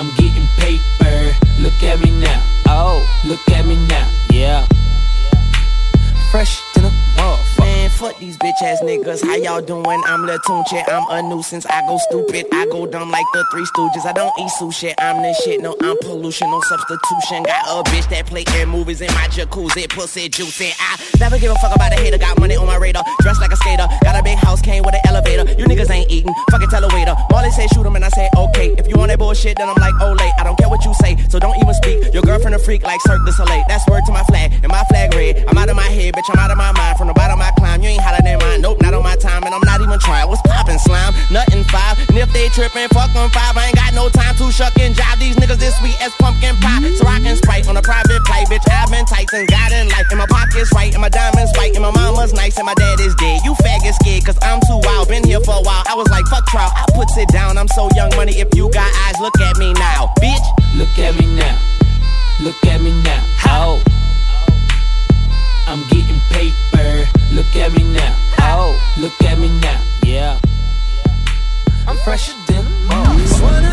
[0.00, 1.36] I'm getting paper.
[1.58, 2.42] Look at me now.
[2.68, 3.04] Oh.
[3.22, 4.10] Look at me now.
[4.30, 4.66] Yeah.
[6.30, 7.49] Fresh than a motherfucker.
[7.60, 9.22] Man, fuck these bitch ass niggas.
[9.22, 10.02] How y'all doing?
[10.06, 10.82] I'm Latunche.
[10.88, 11.66] I'm a nuisance.
[11.66, 12.46] I go stupid.
[12.52, 14.06] I go dumb like the Three Stooges.
[14.06, 14.94] I don't eat sushi.
[14.98, 15.60] I'm the shit.
[15.60, 16.50] No, I'm pollution.
[16.50, 17.42] No substitution.
[17.44, 19.88] Got a bitch that play in movies in my jacuzzi.
[19.90, 20.72] Pussy juicy.
[20.80, 22.16] I never give a fuck about a hater.
[22.18, 23.04] Got money on my radar.
[23.20, 23.86] Dressed like a skater.
[24.02, 24.62] Got a big house.
[24.62, 25.44] Came with an elevator.
[25.60, 26.32] You niggas ain't eating.
[26.50, 27.14] Fucking tell a waiter.
[27.30, 28.72] Marley say shoot him and I say okay.
[28.78, 30.32] If you want that bullshit, then I'm like, late.
[30.38, 31.16] I don't care what you say.
[31.28, 32.14] So don't even speak.
[32.14, 33.64] Your girlfriend a freak like Cirque du Soleil.
[33.68, 34.52] That's word to my flag.
[34.62, 35.44] And my flag red.
[35.48, 36.28] I'm out of my head, bitch.
[36.32, 36.96] I'm out of my mind.
[36.96, 37.82] From the bottom I climb.
[37.82, 38.60] You ain't hotter than mine.
[38.62, 39.42] Nope, not on my time.
[39.42, 40.28] And I'm not even trying.
[40.28, 41.14] What's poppin' slime?
[41.30, 41.98] Nothing five.
[42.08, 43.56] And if they trippin', fuck them five.
[43.58, 45.18] I ain't got no time to shuck and jive.
[45.18, 46.86] These niggas this sweet as pumpkin pie.
[46.94, 48.62] So I can sprite on a private play, bitch.
[48.70, 50.06] I've been tight and got in life.
[50.10, 50.92] And my pockets right.
[50.92, 51.74] And my diamonds white.
[51.74, 52.56] And my mama's nice.
[52.58, 53.42] And my dad is dead.
[53.42, 54.24] You faggot scared.
[54.24, 55.08] Cause I'm too wild.
[55.08, 55.82] Been here for a while.
[55.90, 56.70] I was like, fuck trial.
[56.70, 57.58] I puts it down.
[57.58, 58.38] I'm so young money.
[58.38, 60.14] If you got eyes, look at me now.
[60.22, 60.46] Bitch.
[60.78, 61.58] Look at me now.
[62.40, 63.22] Look at me now.
[63.34, 63.82] How?
[65.66, 67.09] I'm getting paper.
[67.32, 68.16] Look at me now.
[68.40, 68.74] Oh.
[68.98, 69.80] Look at me now.
[70.04, 70.38] Yeah.
[71.86, 73.70] I'm fresher than a motherfucker.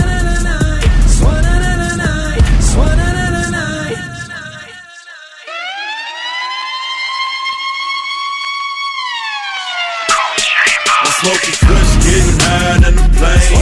[11.00, 13.58] I'm smoking kush, getting high than the plane.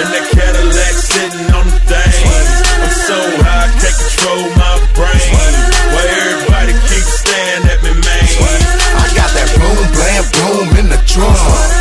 [0.00, 2.24] In that Cadillac, sitting on the thing.
[2.80, 5.09] I'm so high, I can't control my brain.
[11.16, 11.79] Boom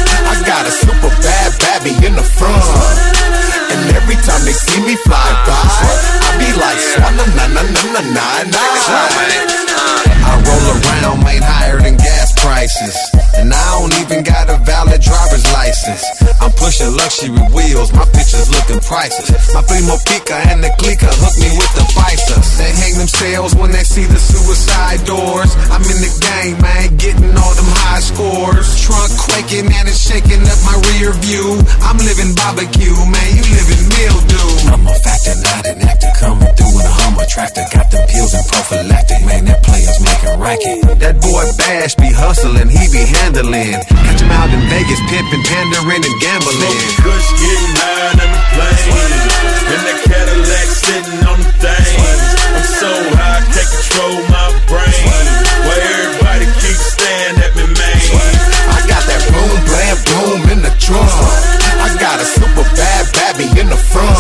[41.70, 43.78] Bash be hustling, he be handling.
[43.78, 46.82] Catch him out in Vegas, pimping, pandering, and gambling.
[46.98, 48.90] Kush getting high than the plane.
[49.70, 51.94] In that Cadillac, sitting on the thing.
[52.58, 55.14] I'm so high, I can't control my brain.
[55.70, 58.02] Why everybody keep staring at me, man?
[58.74, 61.06] I got that boom, blam, boom in the trunk.
[61.06, 64.18] I got a super bad babby in the front.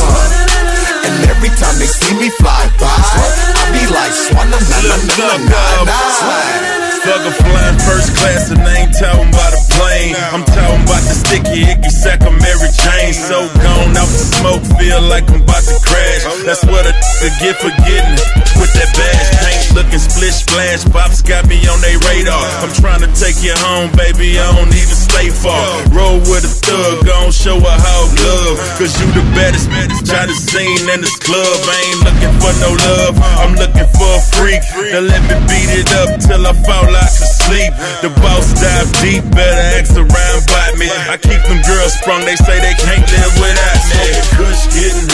[1.02, 5.30] And every time they see me fly by, I be like, swalla na na na
[5.50, 6.79] na na.
[7.10, 10.14] Motherfucker flying first class and I ain't talking about a plane.
[10.30, 13.18] I'm talking about the sticky icky sack of Mary Jane.
[13.18, 16.22] So gone out the smoke, feel like I'm about to crash.
[16.46, 16.94] That's what a
[17.42, 18.14] get for getting
[18.62, 19.26] with that bash.
[19.42, 20.86] Paint looking splish splash.
[20.86, 22.46] Pops got me on they radar.
[22.62, 24.38] I'm trying to take you home, baby.
[24.38, 25.66] I don't even stay far.
[25.90, 28.62] Roll with a thug, gon' show her how love.
[28.78, 31.58] Cause you the baddest, baddest to scene in this club.
[31.66, 33.18] I ain't looking for no love.
[33.42, 34.62] I'm looking for a freak.
[34.94, 37.72] Now let me beat it up till I fall out to sleep.
[38.02, 40.40] The boss dive deep, better ask around
[40.80, 40.88] me.
[41.12, 44.08] I keep them girls sprung, they say they can't live without me.
[44.40, 45.08] Kush getting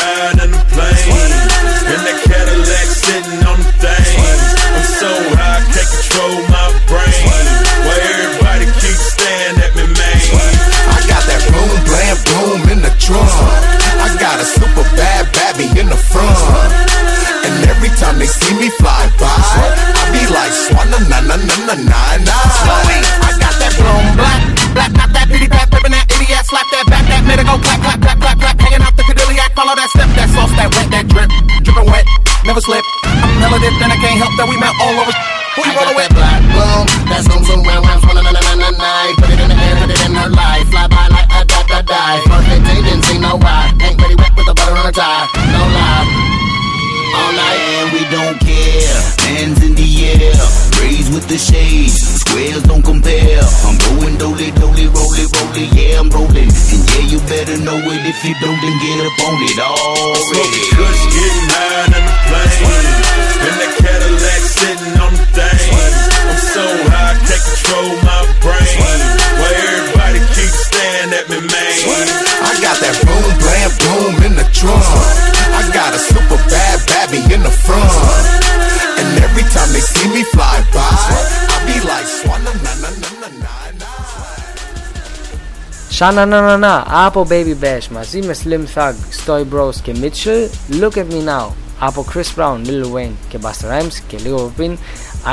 [0.53, 1.33] the plane.
[1.89, 4.21] And Cadillac sitting on the thing.
[4.77, 6.64] I'm so high, I can't control my
[12.29, 13.29] boom, blam, in the trunk.
[13.99, 16.37] I got a super bad baby in the front.
[17.45, 21.55] And every time they see me fly by, I be like, swanna na na na
[21.67, 22.35] na na na.
[23.21, 24.41] I got that bloom black,
[24.73, 27.99] black, not that bitty bat, flipping that idiot, slap that back, that go clap, clap,
[28.01, 31.05] clap, clap, clap, hanging out the Cadillac, follow that step, that sauce, that wet, that
[31.07, 31.29] drip,
[31.61, 32.05] dripping wet,
[32.45, 32.83] never slip.
[33.05, 35.44] I'm dipped and I can't help that we melt all over.
[35.55, 36.11] Who you rollin' with?
[36.11, 38.91] Black bloom, that's zoom zoom round round, na na na na na.
[39.15, 41.63] Put it in the air, put it in her life, fly by like a da
[41.63, 42.19] da die.
[42.27, 43.71] Perfect day, didn't see no why.
[43.79, 46.03] Ain't ready wet with the butter on the tie, no lie.
[47.15, 48.99] All night and we don't care.
[49.23, 50.35] Hands in the air,
[50.83, 52.03] raise with the shades.
[52.19, 53.39] Squares don't compare.
[53.63, 55.71] I'm going dolly, dolly, rolly, rolly.
[55.71, 56.51] Yeah, I'm rolling.
[56.51, 60.63] And yeah, you better know it if you don't, then get up on it already.
[60.75, 63.84] Kush getting higher than the plane
[64.54, 65.70] And that Cadillac sitting on the thing.
[66.30, 68.98] I'm so high, I can't control my brain.
[69.40, 72.06] Why everybody keep staring at me, man?
[72.46, 74.86] I got that boom, blam, boom in the trunk.
[75.54, 77.90] I got a super bad baby in the front.
[79.00, 80.94] And every time they see me fly by,
[81.50, 83.90] I be like, swanna na na na na na.
[85.92, 88.94] Σαν να να να να από Baby Bash μαζί με Slim Thug,
[89.24, 90.48] Stoy Bros και Mitchell
[90.80, 94.51] Look at me now από Chris Brown, Lil Wayne και Busta Rhymes και λίγο από
[94.55, 94.77] πριν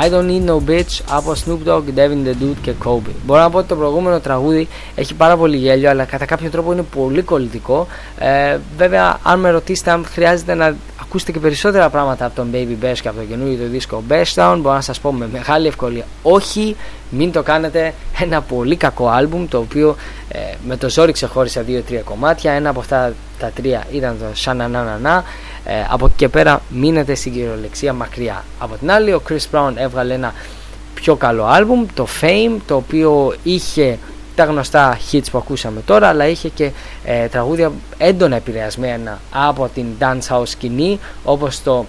[0.01, 3.11] I don't need no bitch από Snoop Dogg, Devin the Dude και Kobe.
[3.25, 6.71] Μπορώ να πω ότι το προηγούμενο τραγούδι έχει πάρα πολύ γέλιο αλλά κατά κάποιο τρόπο
[6.71, 7.87] είναι πολύ κολλητικό.
[8.19, 12.85] Ε, βέβαια αν με ρωτήσετε αν χρειάζεται να ακούσετε και περισσότερα πράγματα από τον Baby
[12.85, 15.67] Bash και από το καινούριο το δίσκο Best Down μπορώ να σας πω με μεγάλη
[15.67, 16.75] ευκολία όχι,
[17.09, 19.95] μην το κάνετε ένα πολύ κακό άλμπουμ το οποίο
[20.29, 25.23] ε, με το ζόρι ξεχώρισα δύο-τρία κομμάτια ένα από αυτά τα τρία ήταν το Σανανανανά
[25.65, 28.43] ε, από εκεί και πέρα μείνετε στην κυριολεξία μακριά.
[28.59, 30.33] Από την άλλη ο Chris Brown έβγαλε ένα
[30.93, 33.97] πιο καλό άλμπουμ το Fame το οποίο είχε
[34.35, 36.71] τα γνωστά hits που ακούσαμε τώρα αλλά είχε και
[37.03, 41.85] ε, τραγούδια έντονα επηρεασμένα από την dancehall σκηνή όπως το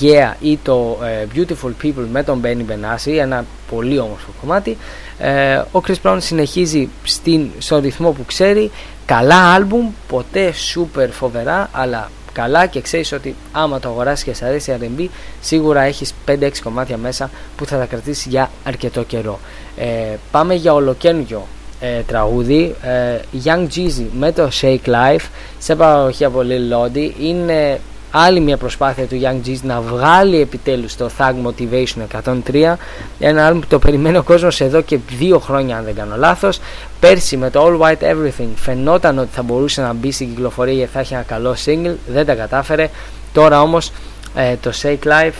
[0.00, 4.76] Yeah ή το ε, Beautiful People με τον Benny Benassi ένα πολύ όμορφο κομμάτι.
[5.18, 8.70] Ε, ο Chris Brown συνεχίζει στην, στο ρυθμό που ξέρει.
[9.06, 14.44] Καλά άλμπουμ ποτέ super φοβερά αλλά καλά και ξέρεις ότι άμα το αγοράσεις και σε
[14.44, 15.06] αρέσει R&B
[15.40, 19.38] σίγουρα έχεις 5-6 κομμάτια μέσα που θα τα κρατήσεις για αρκετό καιρό.
[19.76, 21.46] Ε, πάμε για ολοκένουργιο
[21.80, 22.74] ε, τραγούδι.
[22.82, 25.24] Ε, Young Jeezy με το Shake Life.
[25.58, 27.10] Σε παραγωγή από Lil Lodi.
[27.20, 27.80] Είναι
[28.10, 32.20] άλλη μια προσπάθεια του Young Jeezy να βγάλει επιτέλους το Thug Motivation
[32.52, 32.74] 103
[33.18, 36.60] ένα άλλο που το περιμένει ο κόσμος εδώ και δύο χρόνια αν δεν κάνω λάθος.
[37.00, 40.92] Πέρσι με το All White Everything φαινόταν ότι θα μπορούσε να μπει στην κυκλοφορία γιατί
[40.92, 41.94] θα έχει ένα καλό single.
[42.08, 42.90] Δεν τα κατάφερε.
[43.32, 43.92] Τώρα όμως
[44.34, 45.38] ε, το Shake Life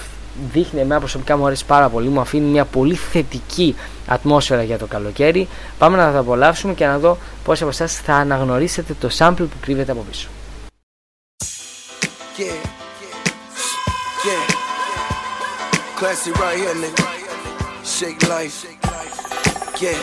[0.52, 2.09] δείχνει εμένα προσωπικά μου αρέσει πάρα πολύ.
[2.09, 3.74] Μου αφήνει μια πολύ θετική
[4.06, 5.48] ατμόσφαιρα για το καλοκαίρι.
[5.78, 9.56] Πάμε να το απολαύσουμε και να δω πώς από εσάς θα αναγνωρίσετε το sample που
[9.60, 10.28] κρύβεται από πίσω
[12.39, 12.53] Yeah.
[14.27, 14.47] Yeah.
[15.97, 17.01] Classy right here, nigga.
[17.83, 18.67] Shake life.
[19.81, 19.97] Yeah.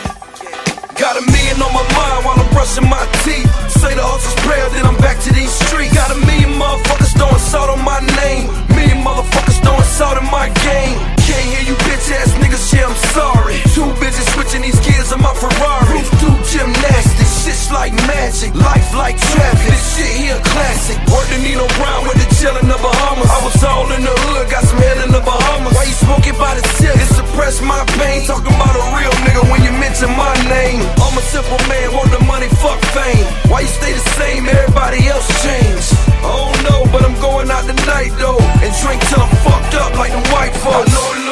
[0.98, 3.46] Got a million on my mind while I'm brushing my teeth.
[3.78, 5.94] Say the hustle's prayer, then I'm back to these streets.
[5.94, 8.50] Got a million motherfuckers throwing salt on my name.
[8.74, 11.13] Million motherfuckers throwing salt in my game.
[11.34, 13.58] Can't hear you bitch ass niggas, yeah, I'm sorry.
[13.74, 15.98] Two bitches switching these gears in my Ferrari.
[15.98, 18.54] Roof do gymnastics, shit's like magic.
[18.54, 20.94] Life like traffic, this shit here classic.
[21.10, 23.26] Word to Nino Brown with the chill in the Bahamas.
[23.26, 25.74] I was all in the hood, got some head in the Bahamas.
[25.74, 26.94] Why you smoking by the tip?
[26.94, 28.22] It suppress my pain.
[28.30, 30.86] Talking about a real nigga when you mention my name.
[31.02, 33.26] I'm a simple man, want the money, fuck fame.
[33.50, 34.46] Why you stay the same?
[34.46, 35.82] Everybody else change.
[36.22, 38.38] I don't know, but I'm going out tonight though.
[38.62, 41.23] And drink till I'm fucked up like them white folks.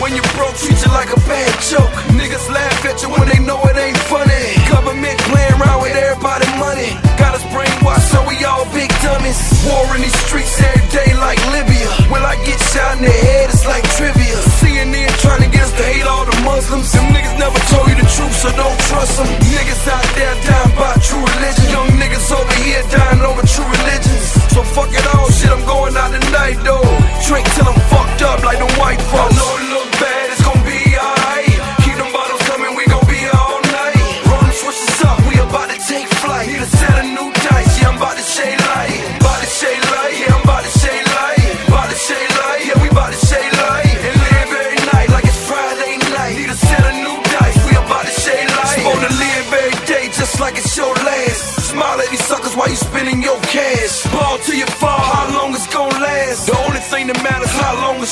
[0.00, 1.92] when you broke, treat you like a bad joke.
[2.16, 4.56] Niggas laugh at you when they know it ain't funny.
[4.66, 6.96] Government playing around with everybody money.
[7.20, 9.36] Got us brainwashed, so we all big dummies.
[9.68, 11.88] War in these streets every day like Libya.
[12.08, 13.52] Will I get shot in the head?
[13.52, 14.36] It's like trivia.
[14.58, 16.88] CNN trying to get us to hate all the Muslims.
[16.96, 19.28] Them niggas never told you the truth, so don't trust them.
[19.52, 21.68] Niggas out there dying by true religion.
[21.68, 24.26] Young niggas over here dying over true religions.
[24.48, 26.88] So fuck it all, shit, I'm going out tonight though.
[27.28, 29.69] Drink till I'm fucked up like the white folks.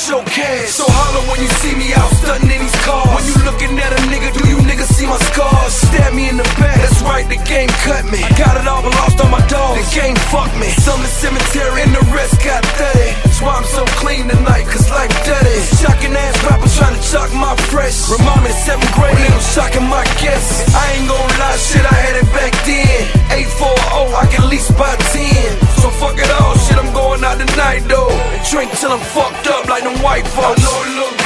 [0.09, 0.68] How long it's cash.
[0.70, 3.09] So holler when you see me out stunting in these cars.
[3.12, 5.72] When you looking at a nigga, do you niggas see my scars?
[5.72, 8.20] Stab me in the back, that's right, the game cut me.
[8.24, 9.80] I got it all, but lost all my dogs.
[9.80, 10.68] The game fucked me.
[10.80, 12.98] Some in cemetery and the rest got 30.
[13.24, 15.59] That's why I'm so clean tonight, cause life dirty.
[15.80, 18.09] Shocking ass rappers trying to chalk my fresh.
[18.10, 20.64] Remind me seventh grade, when they was shocking my guests.
[20.74, 23.01] I ain't gon' lie, shit, I had it back then.
[23.28, 25.78] 840, I can lease by 10.
[25.78, 26.57] So fuck it all,
[27.29, 28.09] out tonight though.
[28.11, 31.18] And drink till I'm fucked up like them white folks.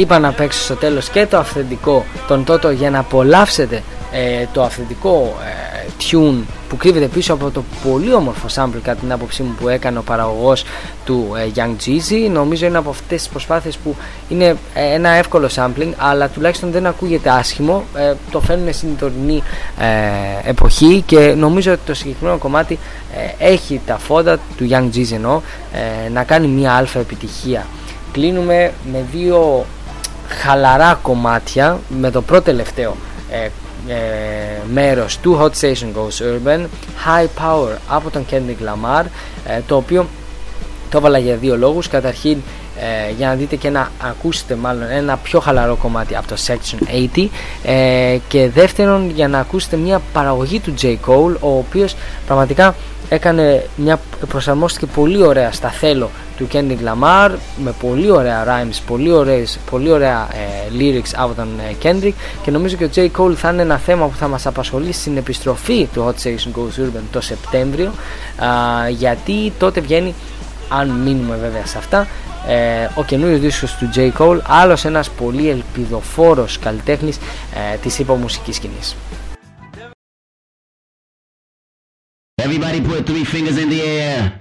[0.00, 3.82] Είπα να παίξω στο τέλος και το αυθεντικό των Toto για να απολαύσετε
[4.12, 9.12] ε, το αυθεντικό ε, tune που κρύβεται πίσω από το πολύ όμορφο sample κατά την
[9.12, 10.64] άποψή μου που έκανε ο παραγωγός
[11.04, 12.30] του ε, Young Jeezy.
[12.30, 13.96] Νομίζω είναι από αυτές τις προσπάθειες που
[14.28, 17.84] είναι ε, ένα εύκολο sampling αλλά τουλάχιστον δεν ακούγεται άσχημο.
[17.96, 19.42] Ε, το φέρνουν στην τωρινή
[19.78, 22.78] ε, εποχή και νομίζω ότι το συγκεκριμένο κομμάτι
[23.38, 25.40] ε, έχει τα φόντα του Young Jeezy εννοώ
[26.06, 27.66] ε, να κάνει μια αλφα επιτυχία.
[28.12, 29.66] Κλείνουμε με δύο
[30.42, 32.96] χαλαρά κομμάτια με το πρώτο τελευταίο
[33.30, 33.48] ε,
[33.88, 33.96] ε,
[34.72, 36.60] μέρος του Hot Station Goes Urban
[37.06, 39.04] High Power από τον Kendrick Lamar
[39.46, 40.06] ε, το οποίο
[40.90, 42.38] το έβαλα για δύο λόγους καταρχήν
[42.76, 47.08] ε, για να δείτε και να ακούσετε μάλλον ένα πιο χαλαρό κομμάτι από το Section
[47.14, 47.28] 80
[47.62, 50.96] ε, και δεύτερον για να ακούσετε μια παραγωγή του J.
[51.06, 51.96] Cole ο οποίος
[52.26, 52.74] πραγματικά
[53.08, 56.10] έκανε μια προσαρμόστηκε πολύ ωραία στα θέλω
[56.40, 61.48] του Kendrick Lamar με πολύ ωραία rhymes, πολύ, ωραίες, πολύ ωραία ε, lyrics από τον
[61.58, 62.12] ε, Kendrick
[62.42, 63.08] και νομίζω και ο J.
[63.16, 66.80] Cole θα είναι ένα θέμα που θα μας απασχολήσει στην επιστροφή του Hot Station Goes
[66.80, 67.92] Urban το Σεπτέμβριο
[68.36, 70.14] α, γιατί τότε βγαίνει
[70.68, 72.06] αν μείνουμε βέβαια σε αυτά
[72.48, 74.10] ε, ο καινούριο δίσκος του J.
[74.18, 78.96] Cole άλλος ένας πολύ ελπιδοφόρος καλλιτέχνης ε, της υπομουσικής σκηνής
[82.42, 84.39] Everybody put three fingers in the air.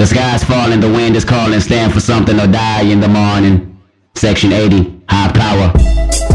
[0.00, 3.78] The sky's falling, the wind is calling, stand for something or die in the morning.
[4.14, 6.29] Section 80, high power.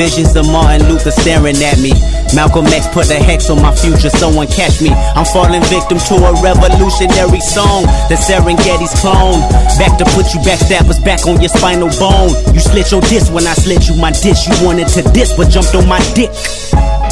[0.00, 1.92] Visions of Martin Luther staring at me.
[2.34, 4.88] Malcolm X put a hex on my future, someone catch me.
[4.88, 7.84] I'm falling victim to a revolutionary song.
[8.08, 9.44] The Serengeti's clone.
[9.76, 12.32] Back to put you backstabbers back on your spinal bone.
[12.54, 14.48] You slit your disc when I slit you my dish.
[14.48, 16.32] You wanted to diss, but jumped on my dick.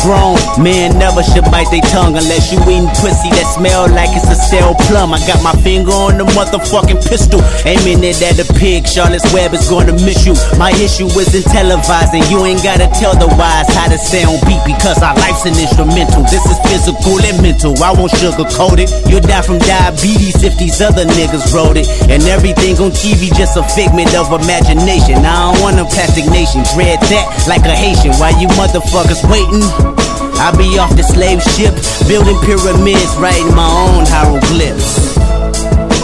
[0.03, 4.31] Grown men never should bite their tongue unless you eating pussy that smell like it's
[4.31, 5.11] a stale plum.
[5.11, 8.87] I got my finger on the motherfucking pistol, aiming it at the pig.
[8.87, 10.39] Charlotte's Web is gonna miss you.
[10.55, 12.23] My issue isn't televising.
[12.31, 15.59] You ain't gotta tell the wise how to stay on beat because our life's an
[15.59, 16.23] instrumental.
[16.31, 17.75] This is physical and mental.
[17.83, 18.91] I won't sugarcoat it.
[19.11, 21.91] You'll die from diabetes if these other niggas wrote it.
[22.07, 25.27] And everything on TV just a figment of imagination.
[25.27, 26.62] I don't want a plastic nation.
[26.75, 28.15] Dread that like a Haitian.
[28.23, 29.98] Why you motherfuckers waiting?
[30.39, 31.74] I be off the slave ship,
[32.06, 35.19] building pyramids, writing my own hieroglyphs.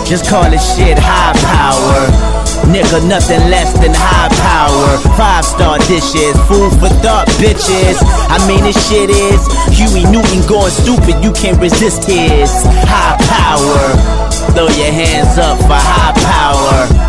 [0.09, 2.35] Just call this shit high power.
[2.69, 4.99] Nigga, nothing less than high power.
[5.17, 8.03] Five star dishes, food for thought, bitches.
[8.29, 9.41] I mean, this shit is
[9.77, 12.51] Huey Newton going stupid, you can't resist his
[12.85, 14.25] high power.
[14.53, 17.04] Throw your hands up for high power.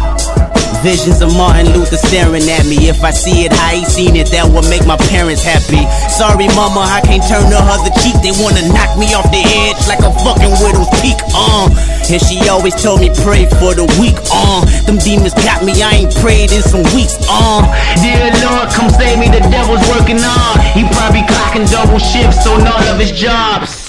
[0.85, 2.93] Visions of Martin Luther staring at me.
[2.93, 5.81] If I see it I ain't seen it, that would make my parents happy.
[6.13, 8.13] Sorry, mama, I can't turn the other cheek.
[8.21, 11.17] They wanna knock me off the edge like a fucking widow's peak.
[11.33, 11.73] Uh.
[12.05, 14.13] And she always told me pray for the weak.
[14.29, 14.61] Uh.
[14.85, 15.73] Them demons got me.
[15.81, 17.17] I ain't prayed in some weeks.
[17.25, 17.65] Uh.
[18.05, 19.25] Dear Lord, come save me.
[19.33, 20.53] The devil's working on.
[20.77, 23.84] He probably clocking double shifts on all of his jobs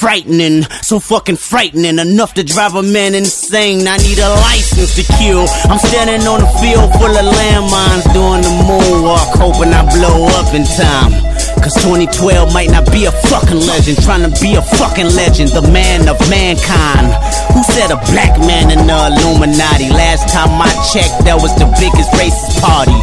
[0.00, 3.84] frightening, so fucking frightening, enough to drive a man insane.
[3.84, 5.44] I need a license to kill.
[5.68, 10.56] I'm standing on a field full of landmines, doing the moonwalk, hoping I blow up
[10.56, 11.12] in time.
[11.60, 15.68] Cause 2012 might not be a fucking legend, trying to be a fucking legend, the
[15.68, 17.12] man of mankind.
[17.52, 19.92] Who said a black man in the Illuminati?
[19.92, 22.96] Last time I checked, that was the biggest racist party.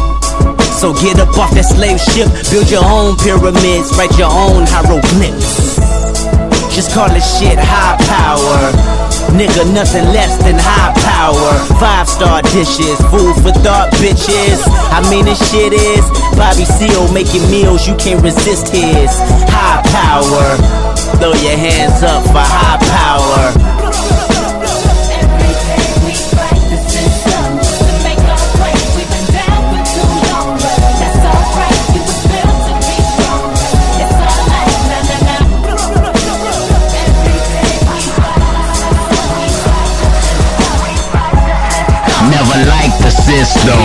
[0.82, 5.97] So get up off that slave ship, build your own pyramids, write your own hieroglyphs.
[6.78, 8.70] Just call this shit high power.
[9.34, 11.50] Nigga, nothing less than high power.
[11.80, 14.62] Five star dishes, food for thought, bitches.
[14.94, 16.06] I mean, this shit is
[16.38, 19.10] Bobby Seale making meals, you can't resist his
[19.50, 20.54] high power.
[21.18, 23.67] Throw your hands up for high power.
[42.38, 43.82] Never liked the system.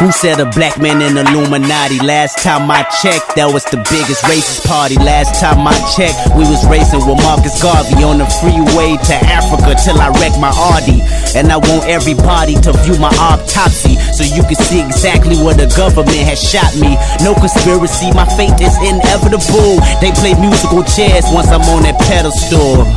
[0.00, 2.00] Who said a black man in Illuminati?
[2.00, 4.96] Last time I checked, that was the biggest racist party.
[4.96, 9.76] Last time I checked, we was racing with Marcus Garvey on the freeway to Africa
[9.84, 11.04] till I wrecked my Audi.
[11.36, 15.68] And I want everybody to view my autopsy so you can see exactly where the
[15.76, 16.96] government has shot me.
[17.20, 19.76] No conspiracy, my fate is inevitable.
[20.00, 22.88] They play musical chairs once I'm on that pedestal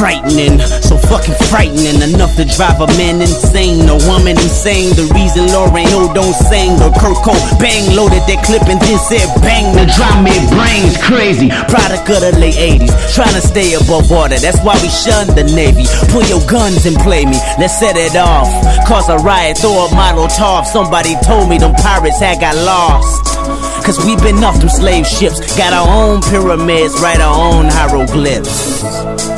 [0.00, 4.96] frightening, so fucking frightening enough to drive a man insane, a woman insane.
[4.96, 7.20] The reason Hill don't sing, the Kurt
[7.60, 9.76] bang loaded that clip and then said bang.
[9.76, 11.52] The drive me brains crazy.
[11.68, 14.40] Product of the late 80s, trying to stay above water.
[14.40, 15.84] That's why we shun the Navy.
[16.08, 17.36] Pull your guns and play me.
[17.60, 18.48] Let's set it off.
[18.88, 20.64] Cause a riot, throw a model top.
[20.64, 23.36] Somebody told me them pirates had got lost.
[23.84, 25.44] Cause we been off them slave ships.
[25.60, 29.29] Got our own pyramids, write our own hieroglyphs.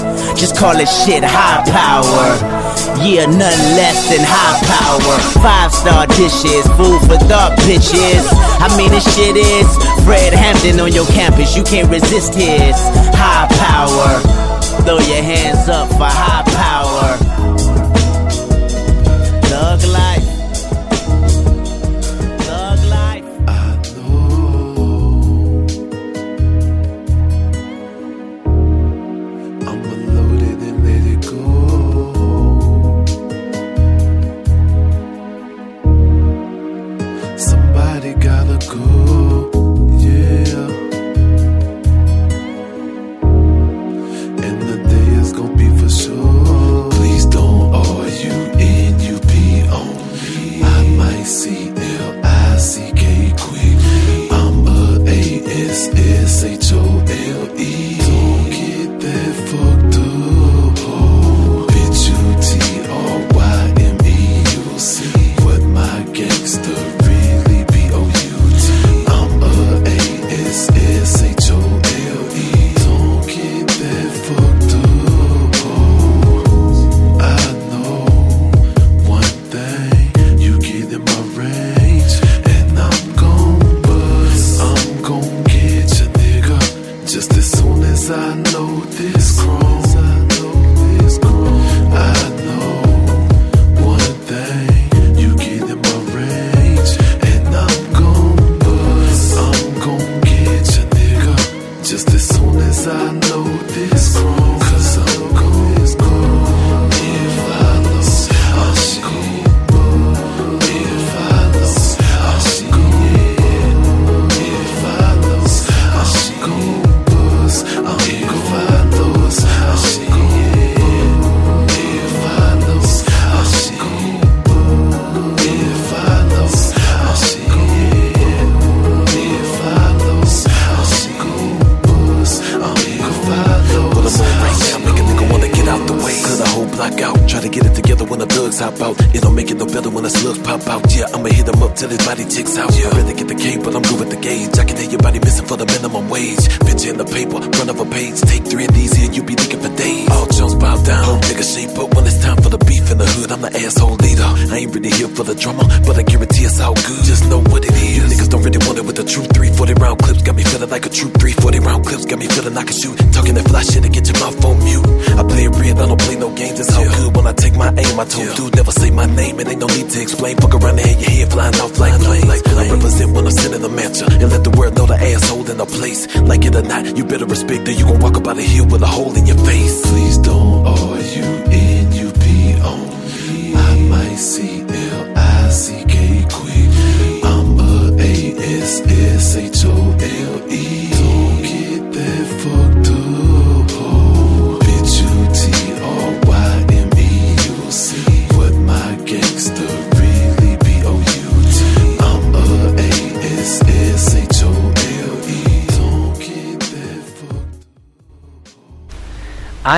[0.43, 2.35] Just call it shit high power.
[2.99, 5.15] Yeah, nothing less than high power.
[5.39, 8.27] Five star dishes, food for thought, bitches.
[8.59, 9.71] I mean, this shit is
[10.03, 11.57] Fred Hampton on your campus.
[11.57, 12.75] You can't resist his
[13.15, 14.19] high power.
[14.83, 16.72] Throw your hands up for high power.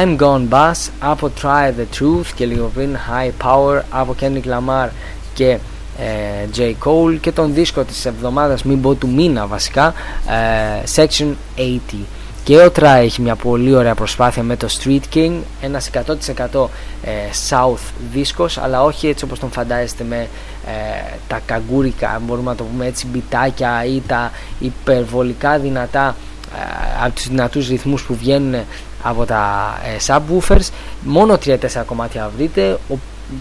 [0.03, 4.89] I'm Gone Bass από Try the Truth και λίγο πριν High Power από Kendrick Lamar
[5.35, 5.59] και
[5.99, 6.75] ε, J.
[6.85, 9.95] Cole και τον δίσκο της εβδομάδας μην πω του μήνα βασικά
[10.29, 11.79] ε, Section 80
[12.45, 15.99] και ο Try έχει μια πολύ ωραία προσπάθεια με το Street King ένας 100%
[17.03, 17.11] ε,
[17.51, 20.29] South δίσκος αλλά όχι έτσι όπως τον φαντάζεστε με
[20.67, 26.17] ε, τα καγκούρικα αν μπορούμε να το πούμε έτσι μπιτάκια ή τα υπερβολικά δυνατά
[26.57, 28.65] ε, από τους δυνατούς ρυθμούς που βγαίνουν
[29.05, 30.69] από τα ε, subwoofers.
[31.03, 31.57] Μόνο 3-4
[31.87, 32.79] κομμάτια βρείτε.
[32.91, 32.95] Ο,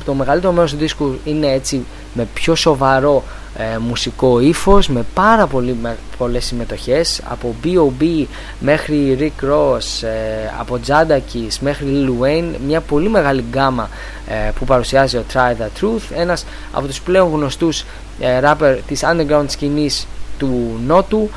[0.05, 3.23] το μεγαλύτερο μέρος του δίσκου είναι έτσι με πιο σοβαρό
[3.57, 7.21] ε, μουσικό ύφος με πάρα πολύ, με, πολλές συμμετοχές.
[7.29, 8.25] Από B.O.B.
[8.59, 12.57] μέχρι Rick Ross ε, από Jadakiss μέχρι Lil Wayne.
[12.65, 13.89] Μια πολύ μεγάλη γκάμα
[14.27, 16.15] ε, που παρουσιάζει ο Try the Truth.
[16.15, 17.85] Ένας από τους πλέον γνωστούς
[18.19, 20.07] ε, rapper της underground σκηνής
[20.37, 21.29] του Νότου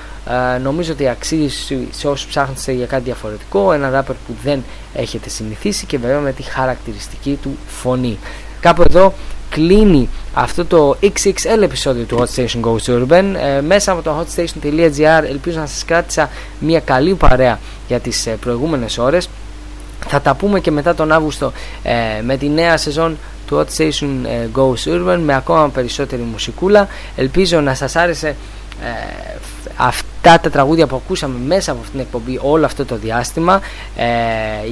[0.55, 1.48] ε, νομίζω ότι αξίζει
[1.90, 6.32] σε όσους ψάχνετε για κάτι διαφορετικό ένα ράπερ που δεν έχετε συνηθίσει και βέβαια με
[6.32, 8.19] τη χαρακτηριστική του φωνή.
[8.61, 9.12] Κάπου εδώ
[9.51, 13.35] κλείνει αυτό το XXL επεισόδιο του Hot Station Goes Urban.
[13.36, 17.59] Ε, μέσα από το hotstation.gr ελπίζω να σας κράτησα μια καλή παρέα
[17.89, 19.28] για τις ε, προηγούμενες ώρες.
[20.09, 21.93] Θα τα πούμε και μετά τον Αύγουστο ε,
[22.23, 26.89] με τη νέα σεζόν του Hot Station ε, Goes Urban με ακόμα περισσότερη μουσικούλα.
[27.16, 29.36] Ελπίζω να σας άρεσε ε,
[30.28, 33.61] αυτά τα τραγούδια που ακούσαμε μέσα από αυτήν την εκπομπή όλο αυτό το διάστημα
[33.97, 34.05] ε,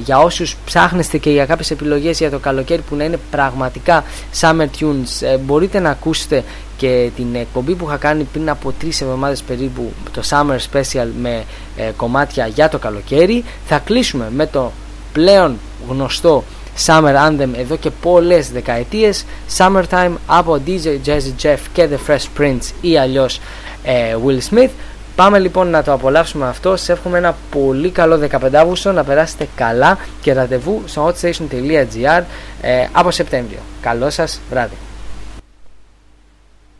[0.03, 4.03] για όσους ψάχνεστε και για κάποιες επιλογές για το καλοκαίρι που να είναι πραγματικά
[4.39, 6.43] summer tunes ε, μπορείτε να ακούσετε
[6.77, 11.43] και την εκπομπή που είχα κάνει πριν από τρεις εβδομάδες περίπου το summer special με
[11.77, 13.43] ε, κομμάτια για το καλοκαίρι.
[13.65, 14.71] Θα κλείσουμε με το
[15.13, 15.57] πλέον
[15.89, 16.43] γνωστό
[16.85, 19.25] Summer Anthem εδώ και πολλές δεκαετίες.
[19.57, 23.39] Summertime από DJ Jazzy Jeff και The Fresh Prince ή αλλιώς
[23.83, 24.69] ε, Will Smith
[25.15, 26.75] Πάμε λοιπόν να το απολαύσουμε αυτό.
[26.75, 32.23] Σε εύχομαι ένα πολύ καλό 15 Αύγουστο να περάσετε καλά και ραντεβού στο hotstation.gr
[32.61, 33.59] ε, από Σεπτέμβριο.
[33.81, 34.75] Καλό σας βράδυ.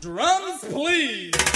[0.02, 1.55] Drums, please.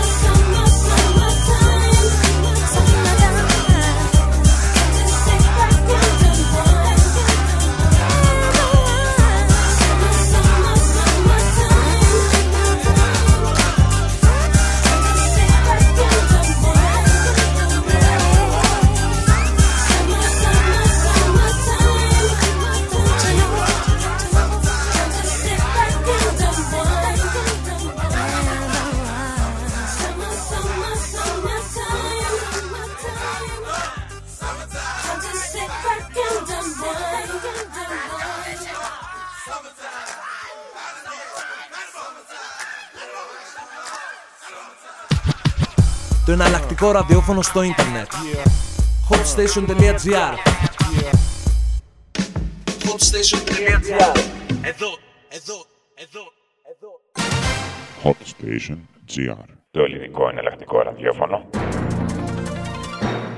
[46.81, 48.11] Το εναλλακτικό ραδιόφωνο στο ίντερνετ.
[49.09, 50.33] Hotstation.gr
[52.85, 54.17] Hotstation.gr
[54.61, 54.97] Εδώ,
[55.29, 56.31] εδώ, εδώ.
[58.03, 58.77] Hot Station
[59.15, 61.49] GR Το ελληνικό εναλλακτικό ραδιόφωνο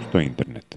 [0.09, 0.72] στο ίντερνετ